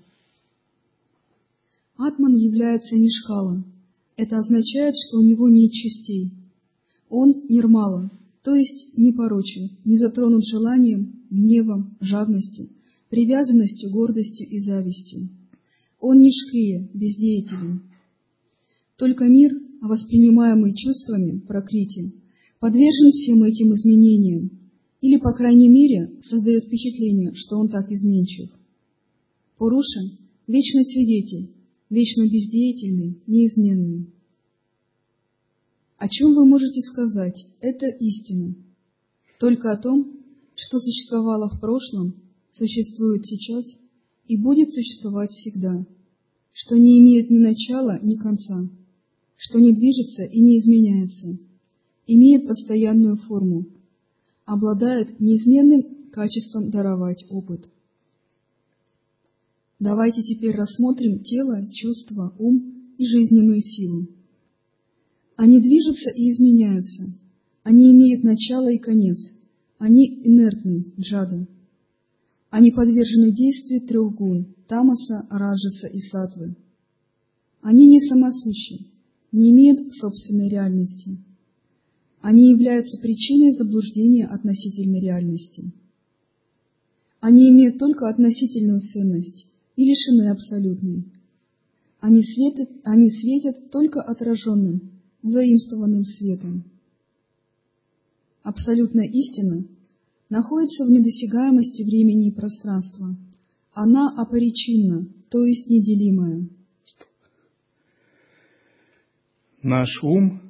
Атман 1.96 2.34
является 2.34 2.96
нишкала. 2.96 3.64
Это 4.16 4.38
означает, 4.38 4.94
что 4.96 5.18
у 5.18 5.22
него 5.22 5.48
нет 5.48 5.70
частей. 5.70 6.32
Он 7.08 7.44
нирмала, 7.48 8.10
то 8.42 8.56
есть 8.56 8.98
непорочен, 8.98 9.78
не 9.84 9.96
затронут 9.96 10.44
желанием, 10.44 11.20
гневом, 11.30 11.96
жадностью, 12.00 12.70
привязанностью, 13.10 13.90
гордостью 13.90 14.48
и 14.48 14.58
завистью. 14.58 15.28
Он 15.98 16.20
не 16.20 16.30
шкрия, 16.32 16.88
бездеятелен. 16.94 17.82
Только 18.96 19.26
мир, 19.26 19.52
воспринимаемый 19.82 20.74
чувствами, 20.74 21.40
прокрити, 21.40 22.14
подвержен 22.60 23.10
всем 23.10 23.42
этим 23.42 23.74
изменениям, 23.74 24.50
или, 25.00 25.18
по 25.18 25.32
крайней 25.32 25.68
мере, 25.68 26.20
создает 26.22 26.64
впечатление, 26.64 27.32
что 27.34 27.56
он 27.56 27.68
так 27.68 27.90
изменчив. 27.90 28.50
Пуруша– 29.58 30.00
вечный 30.46 30.84
свидетель, 30.84 31.50
вечно 31.88 32.22
бездеятельный, 32.28 33.18
неизменный. 33.26 34.06
О 35.96 36.08
чем 36.08 36.34
вы 36.34 36.46
можете 36.46 36.80
сказать? 36.80 37.46
Это 37.60 37.86
истина. 37.86 38.54
Только 39.38 39.72
о 39.72 39.76
том, 39.76 40.18
что 40.54 40.78
существовало 40.78 41.48
в 41.48 41.60
прошлом 41.60 42.14
существует 42.52 43.26
сейчас 43.26 43.64
и 44.26 44.36
будет 44.36 44.72
существовать 44.72 45.30
всегда, 45.32 45.86
что 46.52 46.76
не 46.76 46.98
имеет 46.98 47.30
ни 47.30 47.38
начала, 47.38 47.98
ни 48.02 48.16
конца, 48.16 48.68
что 49.36 49.58
не 49.58 49.74
движется 49.74 50.24
и 50.24 50.40
не 50.40 50.58
изменяется, 50.58 51.38
имеет 52.06 52.46
постоянную 52.46 53.16
форму, 53.16 53.66
обладает 54.44 55.20
неизменным 55.20 56.10
качеством 56.10 56.70
даровать 56.70 57.24
опыт. 57.30 57.70
Давайте 59.78 60.22
теперь 60.22 60.54
рассмотрим 60.54 61.20
тело, 61.20 61.66
чувства, 61.72 62.34
ум 62.38 62.94
и 62.98 63.06
жизненную 63.06 63.60
силу. 63.60 64.08
Они 65.36 65.58
движутся 65.58 66.10
и 66.10 66.28
изменяются. 66.28 67.18
Они 67.62 67.90
имеют 67.92 68.22
начало 68.22 68.70
и 68.70 68.78
конец. 68.78 69.18
Они 69.78 70.06
инертны, 70.22 70.92
джада. 70.98 71.48
Они 72.50 72.72
подвержены 72.72 73.32
действию 73.32 73.86
трех 73.86 74.12
гун– 74.14 74.54
тамаса, 74.68 75.24
раджаса 75.30 75.86
и 75.86 75.98
сатвы. 75.98 76.56
Они 77.62 77.86
не 77.86 78.00
самосущи, 78.00 78.88
не 79.30 79.52
имеют 79.52 79.94
собственной 79.94 80.48
реальности. 80.48 81.18
Они 82.20 82.50
являются 82.50 83.00
причиной 83.00 83.52
заблуждения 83.52 84.26
относительно 84.26 85.00
реальности. 85.00 85.72
Они 87.20 87.48
имеют 87.50 87.78
только 87.78 88.08
относительную 88.08 88.80
ценность 88.80 89.46
и 89.76 89.84
лишены 89.84 90.30
абсолютной. 90.30 91.04
Они 92.00 92.22
светят, 92.22 92.70
они 92.82 93.10
светят 93.10 93.70
только 93.70 94.02
отраженным, 94.02 94.90
заимствованным 95.22 96.04
светом. 96.04 96.64
Абсолютная 98.42 99.06
истина 99.06 99.66
находится 100.30 100.84
в 100.84 100.90
недосягаемости 100.90 101.82
времени 101.82 102.28
и 102.28 102.34
пространства. 102.34 103.14
Она 103.72 104.08
апоричинна, 104.16 105.06
то 105.30 105.44
есть 105.44 105.68
неделимая. 105.68 106.48
Наш 109.62 110.02
ум, 110.02 110.40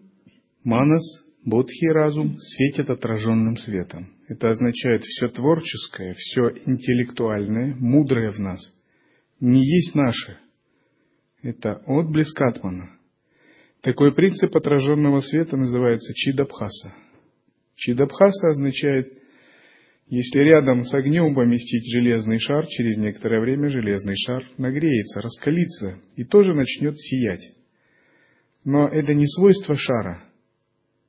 манас, 0.62 1.02
бодхи 1.44 1.86
разум 1.86 2.38
светит 2.38 2.88
отраженным 2.90 3.56
светом. 3.56 4.14
Это 4.28 4.50
означает 4.50 5.02
все 5.02 5.26
творческое, 5.28 6.14
все 6.14 6.50
интеллектуальное, 6.64 7.74
мудрое 7.74 8.30
в 8.30 8.38
нас 8.38 8.60
не 9.40 9.64
есть 9.64 9.94
наше. 9.94 10.38
Это 11.42 11.82
отблеск 11.86 12.38
Атмана. 12.40 12.90
Такой 13.80 14.14
принцип 14.14 14.54
отраженного 14.54 15.20
света 15.20 15.56
называется 15.56 16.12
чидабхаса. 16.14 16.94
Чидабхаса 17.76 18.48
означает, 18.48 19.18
если 20.10 20.40
рядом 20.40 20.84
с 20.84 20.92
огнем 20.92 21.36
поместить 21.36 21.86
железный 21.86 22.38
шар, 22.38 22.66
через 22.66 22.98
некоторое 22.98 23.40
время 23.40 23.70
железный 23.70 24.16
шар 24.16 24.42
нагреется, 24.58 25.20
раскалится 25.20 26.00
и 26.16 26.24
тоже 26.24 26.52
начнет 26.52 26.98
сиять. 26.98 27.52
Но 28.64 28.88
это 28.88 29.14
не 29.14 29.28
свойство 29.28 29.76
шара. 29.76 30.24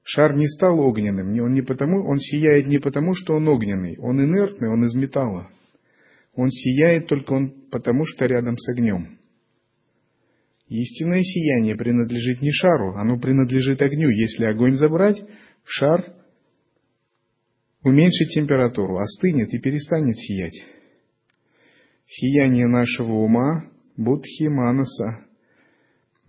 Шар 0.04 0.36
не 0.36 0.48
стал 0.48 0.80
огненным, 0.80 1.30
он, 1.42 1.54
не 1.54 1.64
потому, 1.64 2.08
он 2.08 2.20
сияет 2.20 2.68
не 2.68 2.78
потому, 2.78 3.16
что 3.16 3.34
он 3.34 3.48
огненный, 3.48 3.98
он 3.98 4.24
инертный, 4.24 4.70
он 4.70 4.86
из 4.86 4.94
металла. 4.94 5.50
Он 6.36 6.50
сияет 6.52 7.08
только 7.08 7.34
он 7.34 7.70
потому, 7.72 8.06
что 8.06 8.28
рядом 8.28 8.56
с 8.56 8.70
огнем. 8.70 9.18
Истинное 10.68 11.24
сияние 11.24 11.76
принадлежит 11.76 12.42
не 12.42 12.52
шару, 12.52 12.94
оно 12.98 13.18
принадлежит 13.18 13.82
огню. 13.82 14.10
Если 14.10 14.46
огонь 14.46 14.76
забрать, 14.76 15.22
шар 15.66 16.21
уменьшит 17.84 18.30
температуру, 18.30 18.98
остынет 18.98 19.54
и 19.54 19.60
перестанет 19.60 20.18
сиять. 20.18 20.64
Сияние 22.08 22.68
нашего 22.68 23.14
ума, 23.14 23.66
будхи, 23.98 24.48
манаса, 24.48 25.26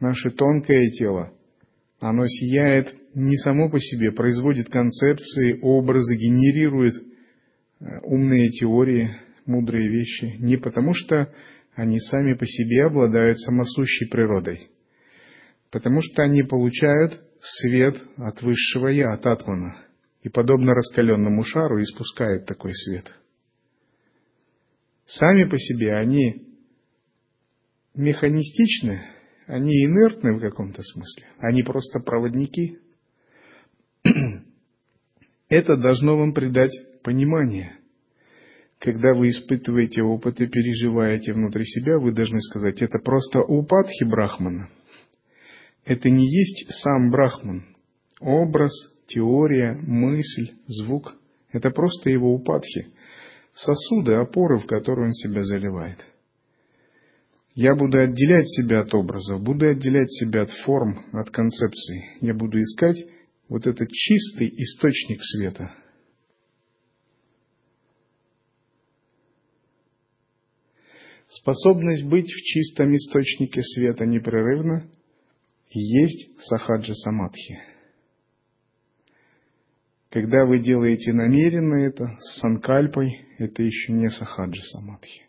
наше 0.00 0.30
тонкое 0.30 0.90
тело, 0.90 1.32
оно 2.00 2.26
сияет 2.26 2.94
не 3.14 3.36
само 3.36 3.68
по 3.68 3.78
себе, 3.78 4.12
производит 4.12 4.68
концепции, 4.68 5.58
образы, 5.60 6.16
генерирует 6.16 6.96
э, 6.96 7.84
умные 8.02 8.50
теории, 8.50 9.16
мудрые 9.46 9.88
вещи. 9.88 10.36
Не 10.38 10.56
потому, 10.56 10.94
что 10.94 11.32
они 11.74 11.98
сами 12.00 12.34
по 12.34 12.46
себе 12.46 12.86
обладают 12.86 13.38
самосущей 13.40 14.08
природой, 14.08 14.68
потому 15.70 16.00
что 16.02 16.22
они 16.22 16.42
получают 16.42 17.22
свет 17.40 17.96
от 18.16 18.42
высшего 18.42 18.88
Я, 18.88 19.12
от 19.12 19.26
Атмана, 19.26 19.76
и 20.22 20.28
подобно 20.28 20.74
раскаленному 20.74 21.42
шару 21.44 21.80
испускают 21.80 22.46
такой 22.46 22.72
свет. 22.72 23.12
Сами 25.06 25.44
по 25.44 25.58
себе 25.58 25.94
они 25.94 26.48
механистичны, 27.94 29.02
они 29.46 29.84
инертны 29.84 30.36
в 30.36 30.40
каком-то 30.40 30.82
смысле, 30.82 31.26
они 31.38 31.62
просто 31.62 32.00
проводники. 32.00 32.78
Это 35.48 35.76
должно 35.76 36.16
вам 36.16 36.32
придать 36.32 36.72
понимание– 37.02 37.76
когда 38.82 39.14
вы 39.14 39.30
испытываете 39.30 40.02
опыт 40.02 40.40
и 40.40 40.48
переживаете 40.48 41.32
внутри 41.32 41.64
себя, 41.64 41.98
вы 41.98 42.10
должны 42.10 42.40
сказать, 42.40 42.82
это 42.82 42.98
просто 42.98 43.40
упадхи 43.40 44.02
Брахмана. 44.02 44.70
Это 45.84 46.10
не 46.10 46.26
есть 46.26 46.66
сам 46.82 47.10
Брахман. 47.10 47.64
Образ, 48.18 48.72
теория, 49.06 49.74
мысль, 49.82 50.52
звук– 50.66 51.14
это 51.52 51.70
просто 51.70 52.10
его 52.10 52.34
упадхи, 52.34 52.88
сосуды, 53.54 54.14
опоры, 54.14 54.58
в 54.58 54.66
которые 54.66 55.06
он 55.06 55.12
себя 55.12 55.42
заливает. 55.42 55.98
Я 57.54 57.74
буду 57.74 57.98
отделять 57.98 58.48
себя 58.48 58.80
от 58.80 58.94
образов, 58.94 59.42
буду 59.42 59.68
отделять 59.68 60.10
себя 60.12 60.42
от 60.42 60.50
форм, 60.50 61.04
от 61.12 61.30
концепций. 61.30 62.04
Я 62.20 62.32
буду 62.32 62.58
искать 62.58 62.96
вот 63.48 63.66
этот 63.66 63.90
чистый 63.90 64.48
источник 64.48 65.20
света– 65.22 65.74
Способность 71.32 72.04
быть 72.04 72.30
в 72.30 72.42
чистом 72.42 72.94
источнике 72.94 73.62
света 73.62 74.04
непрерывно 74.04 74.86
есть 75.70 76.38
сахаджа 76.38 76.92
самадхи. 76.94 77.58
Когда 80.12 80.44
вы 80.44 80.58
делаете 80.58 81.14
намеренно 81.14 81.76
это, 81.76 82.18
с 82.20 82.40
санкальпой, 82.40 83.26
это 83.38 83.62
еще 83.62 83.94
не 83.94 84.10
сахаджа 84.10 84.60
самадхи. 84.60 85.22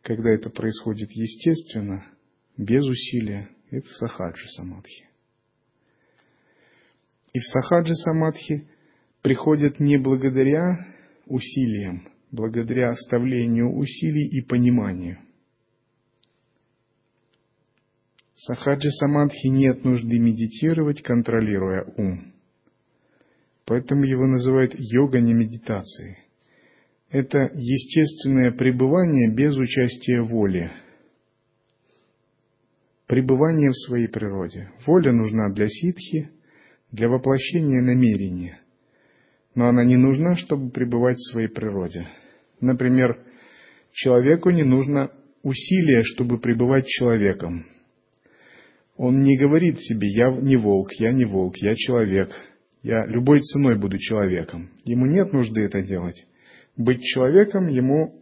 Когда 0.00 0.30
это 0.30 0.48
происходит 0.48 1.10
естественно, 1.12 2.06
без 2.56 2.86
усилия, 2.86 3.50
это 3.70 3.86
сахаджа 3.86 4.48
самадхи. 4.48 5.04
И 7.34 7.38
в 7.38 7.42
сахаджа 7.48 7.94
самадхи 7.96 8.66
приходят 9.20 9.78
не 9.78 9.98
благодаря 9.98 10.86
усилиям, 11.26 12.08
благодаря 12.32 12.88
оставлению 12.88 13.76
усилий 13.76 14.26
и 14.26 14.40
пониманию. 14.40 15.18
В 18.36 18.40
сахаджи 18.40 18.90
самадхи 18.90 19.48
нет 19.48 19.84
нужды 19.84 20.18
медитировать, 20.18 21.02
контролируя 21.02 21.84
ум. 21.98 22.37
Поэтому 23.68 24.04
его 24.04 24.26
называют 24.26 24.74
йога 24.74 25.20
не 25.20 25.34
медитацией. 25.34 26.16
Это 27.10 27.50
естественное 27.54 28.50
пребывание 28.50 29.30
без 29.30 29.54
участия 29.56 30.22
воли. 30.22 30.72
Пребывание 33.06 33.70
в 33.70 33.76
своей 33.76 34.08
природе. 34.08 34.70
Воля 34.86 35.12
нужна 35.12 35.50
для 35.50 35.68
ситхи, 35.68 36.30
для 36.90 37.08
воплощения 37.08 37.82
намерения– 37.82 38.60
но 39.58 39.66
она 39.66 39.84
не 39.84 39.96
нужна, 39.96 40.36
чтобы 40.36 40.70
пребывать 40.70 41.16
в 41.16 41.32
своей 41.32 41.48
природе. 41.48 42.06
Например, 42.60 43.18
человеку 43.90 44.50
не 44.50 44.62
нужно 44.62 45.10
усилия, 45.42 46.04
чтобы 46.04 46.38
пребывать 46.38 46.86
человеком. 46.86 47.66
Он 48.96 49.18
не 49.20 49.36
говорит 49.36 49.80
себе, 49.80 50.06
я 50.10 50.30
не 50.30 50.56
волк, 50.56 50.92
я 51.00 51.10
не 51.10 51.24
волк, 51.24 51.56
я 51.56 51.74
человек, 51.74 52.30
я 52.82 53.06
любой 53.06 53.40
ценой 53.40 53.78
буду 53.78 53.98
человеком. 53.98 54.70
Ему 54.84 55.06
нет 55.06 55.32
нужды 55.32 55.62
это 55.62 55.82
делать. 55.82 56.26
Быть 56.76 57.02
человеком 57.02 57.68
ему 57.68 58.20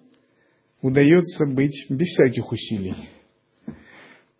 удается 0.80 1.46
быть 1.46 1.86
без 1.90 2.08
всяких 2.08 2.50
усилий. 2.50 3.10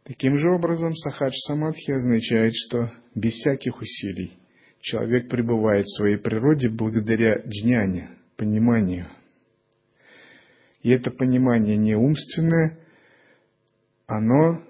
Таким 0.04 0.38
же 0.38 0.50
образом, 0.50 0.94
сахадж 0.94 1.34
самадхи 1.46 1.90
означает, 1.90 2.52
что 2.54 2.92
без 3.14 3.32
всяких 3.32 3.80
усилий– 3.80 4.32
человек 4.86 5.28
пребывает 5.28 5.84
в 5.84 5.96
своей 5.96 6.16
природе 6.16 6.68
благодаря 6.68 7.42
джняне, 7.44 8.10
пониманию. 8.36 9.08
И 10.82 10.90
это 10.90 11.10
понимание 11.10 11.76
не 11.76 11.96
умственное, 11.96 12.78
оно 14.06 14.62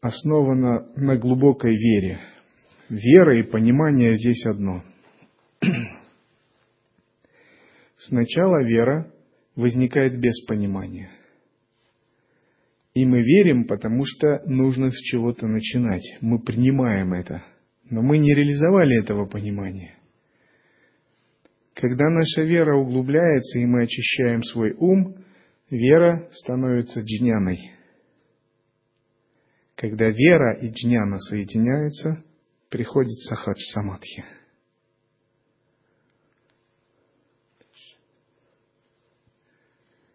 основано 0.00 0.86
на 0.94 1.16
глубокой 1.16 1.72
вере. 1.72 2.20
Вера 2.88 3.38
и 3.38 3.42
понимание 3.42 4.16
здесь 4.16 4.46
одно. 4.46 4.82
Сначала 7.98 8.62
вера 8.62 9.12
возникает 9.56 10.20
без 10.20 10.44
понимания. 10.46 11.10
И 12.94 13.04
мы 13.04 13.22
верим, 13.22 13.66
потому 13.66 14.04
что 14.04 14.42
нужно 14.46 14.90
с 14.90 14.96
чего-то 14.96 15.46
начинать. 15.46 16.04
Мы 16.20 16.40
принимаем 16.40 17.12
это– 17.12 17.44
но 17.90 18.02
мы 18.02 18.18
не 18.18 18.34
реализовали 18.34 19.02
этого 19.02 19.26
понимания. 19.26 19.94
когда 21.74 22.08
наша 22.08 22.40
вера 22.40 22.74
углубляется, 22.74 23.58
и 23.58 23.66
мы 23.66 23.82
очищаем 23.82 24.42
свой 24.42 24.72
ум, 24.78 25.14
вера 25.70 26.26
становится 26.32 27.02
джняной. 27.02 27.58
Когда 29.74 30.08
вера 30.08 30.54
и 30.54 30.70
джняна 30.70 31.18
соединяются, 31.18 32.24
приходит 32.68 33.18
сахадж 33.20 33.60
самадхи. 33.72 34.24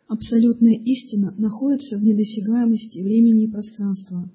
Абсолютная 0.07 0.75
истина 0.75 1.33
находится 1.37 1.97
в 1.97 2.01
недосягаемости 2.01 2.99
времени 2.99 3.45
и 3.45 3.51
пространства. 3.51 4.29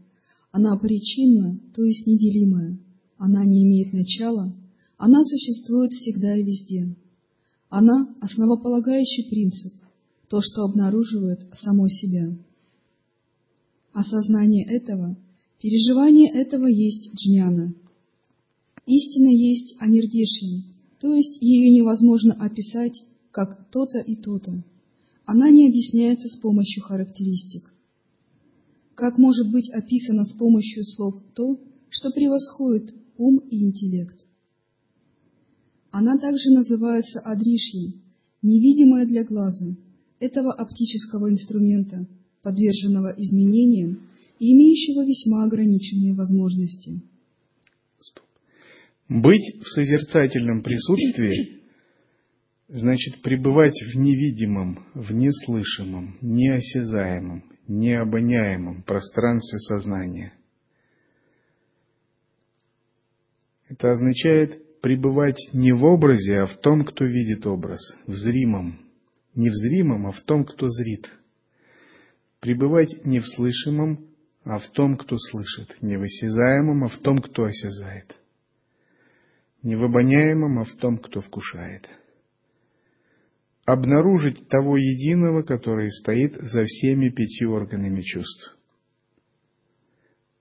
Она 0.51 0.77
причинна, 0.79 1.61
то 1.75 1.85
есть 1.85 2.07
неделимая. 2.07 2.79
Она 3.19 3.45
не 3.45 3.63
имеет 3.65 3.93
начала. 3.93 4.55
Она 4.97 5.23
существует 5.25 5.93
всегда 5.93 6.35
и 6.35 6.43
везде. 6.43 6.97
Она– 7.69 8.15
основополагающий 8.23 9.29
принцип, 9.29 9.75
то, 10.29 10.41
что 10.41 10.63
обнаруживает 10.63 11.47
само 11.53 11.89
себя. 11.89 12.35
Осознание 13.93 14.65
этого, 14.65 15.17
переживание 15.61 16.33
этого 16.33 16.67
есть 16.67 17.13
джняна. 17.15 17.75
Истина 18.87 19.29
есть 19.29 19.75
анирдешин, 19.81 20.65
то 21.01 21.15
есть 21.15 21.43
ее 21.43 21.71
невозможно 21.71 22.35
описать 22.35 23.03
как 23.31 23.71
то-то 23.71 23.99
и 23.99 24.17
то-то 24.17 24.65
она 25.27 25.51
не 25.51 25.69
объясняется 25.69 26.29
с 26.29 26.39
помощью 26.39 26.85
характеристик. 26.85 27.75
Как 28.95 29.19
может 29.19 29.51
быть 29.51 29.69
описано 29.71 30.25
с 30.25 30.33
помощью 30.33 30.85
слов 30.85 31.17
то, 31.35 31.61
что 31.91 32.11
превосходит 32.11 32.95
ум 33.19 33.39
и 33.51 33.63
интеллект? 33.63 34.25
Она 35.91 36.17
также 36.19 36.51
называется 36.51 37.21
адришьей, 37.21 38.03
невидимая 38.41 39.05
для 39.05 39.25
глаза, 39.25 39.77
этого 40.21 40.53
оптического 40.53 41.29
инструмента, 41.29 42.07
подверженного 42.43 43.13
изменениям 43.19 44.01
и 44.39 44.53
имеющего 44.53 45.05
весьма 45.05 45.45
ограниченные 45.45 46.15
возможности. 46.15 47.03
Быть 49.09 49.63
в 49.63 49.69
созерцательном 49.69 50.63
присутствии 50.63 51.57
Значит, 52.69 53.23
пребывать 53.23 53.81
в 53.81 53.97
невидимом, 53.97 54.87
в 54.95 55.13
неслышимом, 55.13 56.19
неосязаемом, 56.21 57.45
необоняемом 57.69 58.83
пространстве 58.83 59.59
сознания. 59.61 60.33
Это 63.69 63.93
означает 63.93 64.81
пребывать 64.81 65.39
не 65.53 65.73
в 65.73 65.85
образе, 65.85 66.41
а 66.41 66.47
в 66.47 66.57
том, 66.57 66.85
кто 66.85 67.05
видит 67.05 67.47
образ, 67.47 67.81
в 68.09 68.15
зримом. 68.17 68.81
Не 69.37 69.49
в 69.49 69.55
зримом, 69.55 70.09
а 70.09 70.11
в 70.11 70.21
том, 70.23 70.45
кто 70.45 70.67
зрит. 70.67 71.09
Пребывать 72.41 73.05
не 73.05 73.21
в 73.21 73.27
слышимом, 73.29 74.09
а 74.43 74.59
в 74.59 74.69
том, 74.71 74.97
кто 74.97 75.17
слышит. 75.19 75.77
Не 75.83 75.97
в 75.97 76.03
осязаемом, 76.03 76.85
а 76.85 76.89
в 76.89 76.97
том, 76.99 77.19
кто 77.19 77.45
осязает. 77.45 78.19
Не 79.67 79.75
в 79.75 79.83
обоняемом, 79.83 80.61
а 80.61 80.65
в 80.65 80.75
том, 80.75 80.97
кто 80.97 81.21
вкушает. 81.21 81.89
Обнаружить 83.65 84.49
того 84.49 84.77
единого, 84.77 85.43
который 85.43 85.91
стоит 85.91 86.35
за 86.41 86.63
всеми 86.63 87.09
пятью 87.09 87.51
органами 87.51 88.01
чувств. 88.01 88.57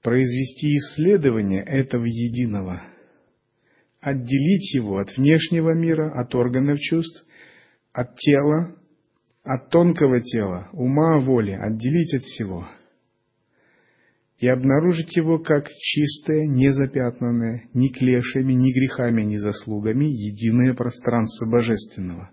Произвести 0.04 0.78
исследование 0.78 1.64
этого 1.64 2.06
единого, 2.06 2.84
отделить 4.00 4.76
его 4.76 5.00
от 5.00 5.18
внешнего 5.18 5.74
мира, 5.74 6.12
от 6.22 6.36
органов 6.36 6.78
чувств, 6.78 7.26
от 7.94 8.16
тела, 8.18 8.76
от 9.42 9.72
тонкого 9.72 10.22
тела, 10.22 10.70
ума, 10.72 11.18
воли, 11.18 11.54
отделить 11.54 12.14
от 12.14 12.22
всего 12.22 12.70
и 14.40 14.48
обнаружить 14.48 15.16
его 15.16 15.40
как 15.40 15.70
чистое, 15.70 16.46
незапятнанное, 16.46 17.70
ни 17.74 17.88
клешами, 17.88 18.54
ни 18.54 18.74
грехами, 18.74 19.22
ни 19.22 19.38
заслугами, 19.38 20.06
единое 20.06 20.74
пространство 20.74 21.50
божественного. 21.50 22.32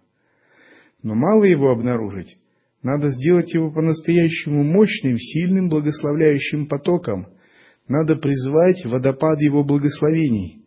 Но 1.03 1.15
мало 1.15 1.45
его 1.45 1.71
обнаружить. 1.71 2.37
Надо 2.83 3.11
сделать 3.11 3.55
его 3.55 3.71
по-настоящему 3.71 4.65
мощным, 4.65 5.17
сильным, 5.17 5.69
благословляющим 5.69 6.67
потоком. 6.67 7.29
Надо 7.87 8.17
призвать 8.17 8.85
водопад 8.85 9.41
его 9.41 9.63
благословений. 9.63 10.63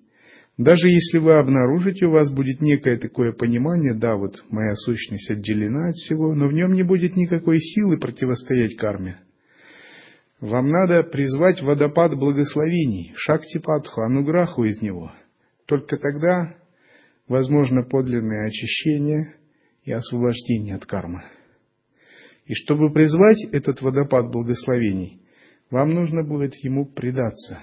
Даже 0.58 0.90
если 0.90 1.18
вы 1.18 1.34
обнаружите, 1.34 2.06
у 2.06 2.12
вас 2.12 2.32
будет 2.32 2.62
некое 2.62 2.98
такое 2.98 3.34
понимание, 3.34 3.94
да, 3.94 4.16
вот 4.16 4.42
моя 4.50 4.74
сущность 4.76 5.30
отделена 5.30 5.90
от 5.90 5.96
всего, 5.96 6.34
но 6.34 6.48
в 6.48 6.54
нем 6.54 6.72
не 6.72 6.84
будет 6.84 7.18
никакой 7.18 7.60
силы 7.60 8.00
противостоять 8.00 8.78
карме. 8.78 9.20
Вам 10.42 10.70
надо 10.70 11.04
призвать 11.04 11.62
водопад 11.62 12.18
благословений, 12.18 13.14
шактипадху, 13.16 14.02
ануграху 14.02 14.64
из 14.66 14.82
него. 14.82 15.12
Только 15.66 15.98
тогда 15.98 16.56
возможно 17.28 17.84
подлинное 17.84 18.48
очищение– 18.48 19.36
и 19.86 19.92
освобождение 19.92 20.76
от 20.76 20.86
кармы. 20.86 21.24
И 22.46 22.54
чтобы 22.54 22.92
призвать 22.92 23.42
этот 23.52 23.82
водопад 23.82 24.32
благословений, 24.32 25.22
вам 25.72 25.94
нужно 25.94 26.24
будет 26.24 26.56
ему 26.64 26.86
предаться, 26.86 27.60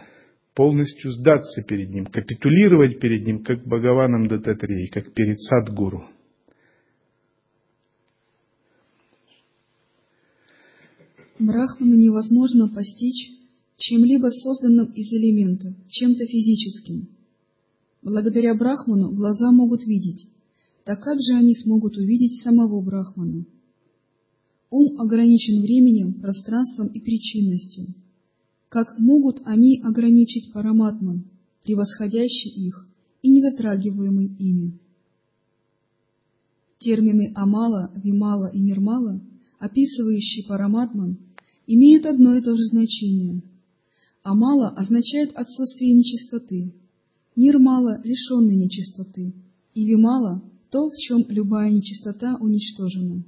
полностью 0.54 1.10
сдаться 1.10 1.62
перед 1.62 1.90
ним, 1.90 2.06
капитулировать 2.06 2.98
перед 3.00 3.26
ним, 3.26 3.44
как 3.44 3.64
Бхагаванам 3.64 4.26
Дататрии, 4.26 4.88
как 4.88 5.12
перед 5.14 5.40
Садгуру. 5.40 6.08
Брахмана 11.46 11.94
невозможно 11.94 12.68
постичь 12.68 13.32
чем-либо 13.76 14.28
созданным 14.28 14.92
из 14.92 15.12
элементов, 15.12 15.74
чем-то 15.90 16.24
физическим. 16.26 17.08
Благодаря 18.02 18.54
Брахману 18.54 19.12
глаза 19.12 19.50
могут 19.52 19.86
видеть, 19.86 20.26
так 20.84 21.02
как 21.02 21.20
же 21.20 21.34
они 21.34 21.54
смогут 21.54 21.96
увидеть 21.96 22.42
самого 22.42 22.80
Брахмана? 22.80 23.44
Ум 24.70 25.00
ограничен 25.00 25.60
временем, 25.60 26.14
пространством 26.14 26.88
и 26.88 27.00
причинностью. 27.00 27.88
Как 28.68 28.98
могут 28.98 29.42
они 29.44 29.82
ограничить 29.82 30.52
Параматман, 30.52 31.24
превосходящий 31.62 32.50
их 32.50 32.86
и 33.20 33.30
не 33.30 33.42
затрагиваемый 33.42 34.28
ими? 34.38 34.78
Термины 36.78 37.32
Амала, 37.34 37.92
Вимала 38.02 38.50
и 38.50 38.60
Нирмала, 38.60 39.20
описывающие 39.58 40.46
Параматман, 40.46 41.18
имеют 41.66 42.06
одно 42.06 42.36
и 42.36 42.42
то 42.42 42.54
же 42.54 42.64
значение. 42.64 43.42
Амала 44.22 44.68
означает 44.70 45.32
отсутствие 45.34 45.92
нечистоты, 45.94 46.72
Нирмала— 47.34 48.00
лишенный 48.04 48.56
нечистоты, 48.56 49.32
и 49.74 49.84
Вимала 49.86 50.42
то, 50.70 50.88
в 50.88 50.96
чем 50.98 51.24
любая 51.28 51.70
нечистота 51.70 52.36
уничтожена. 52.36 53.24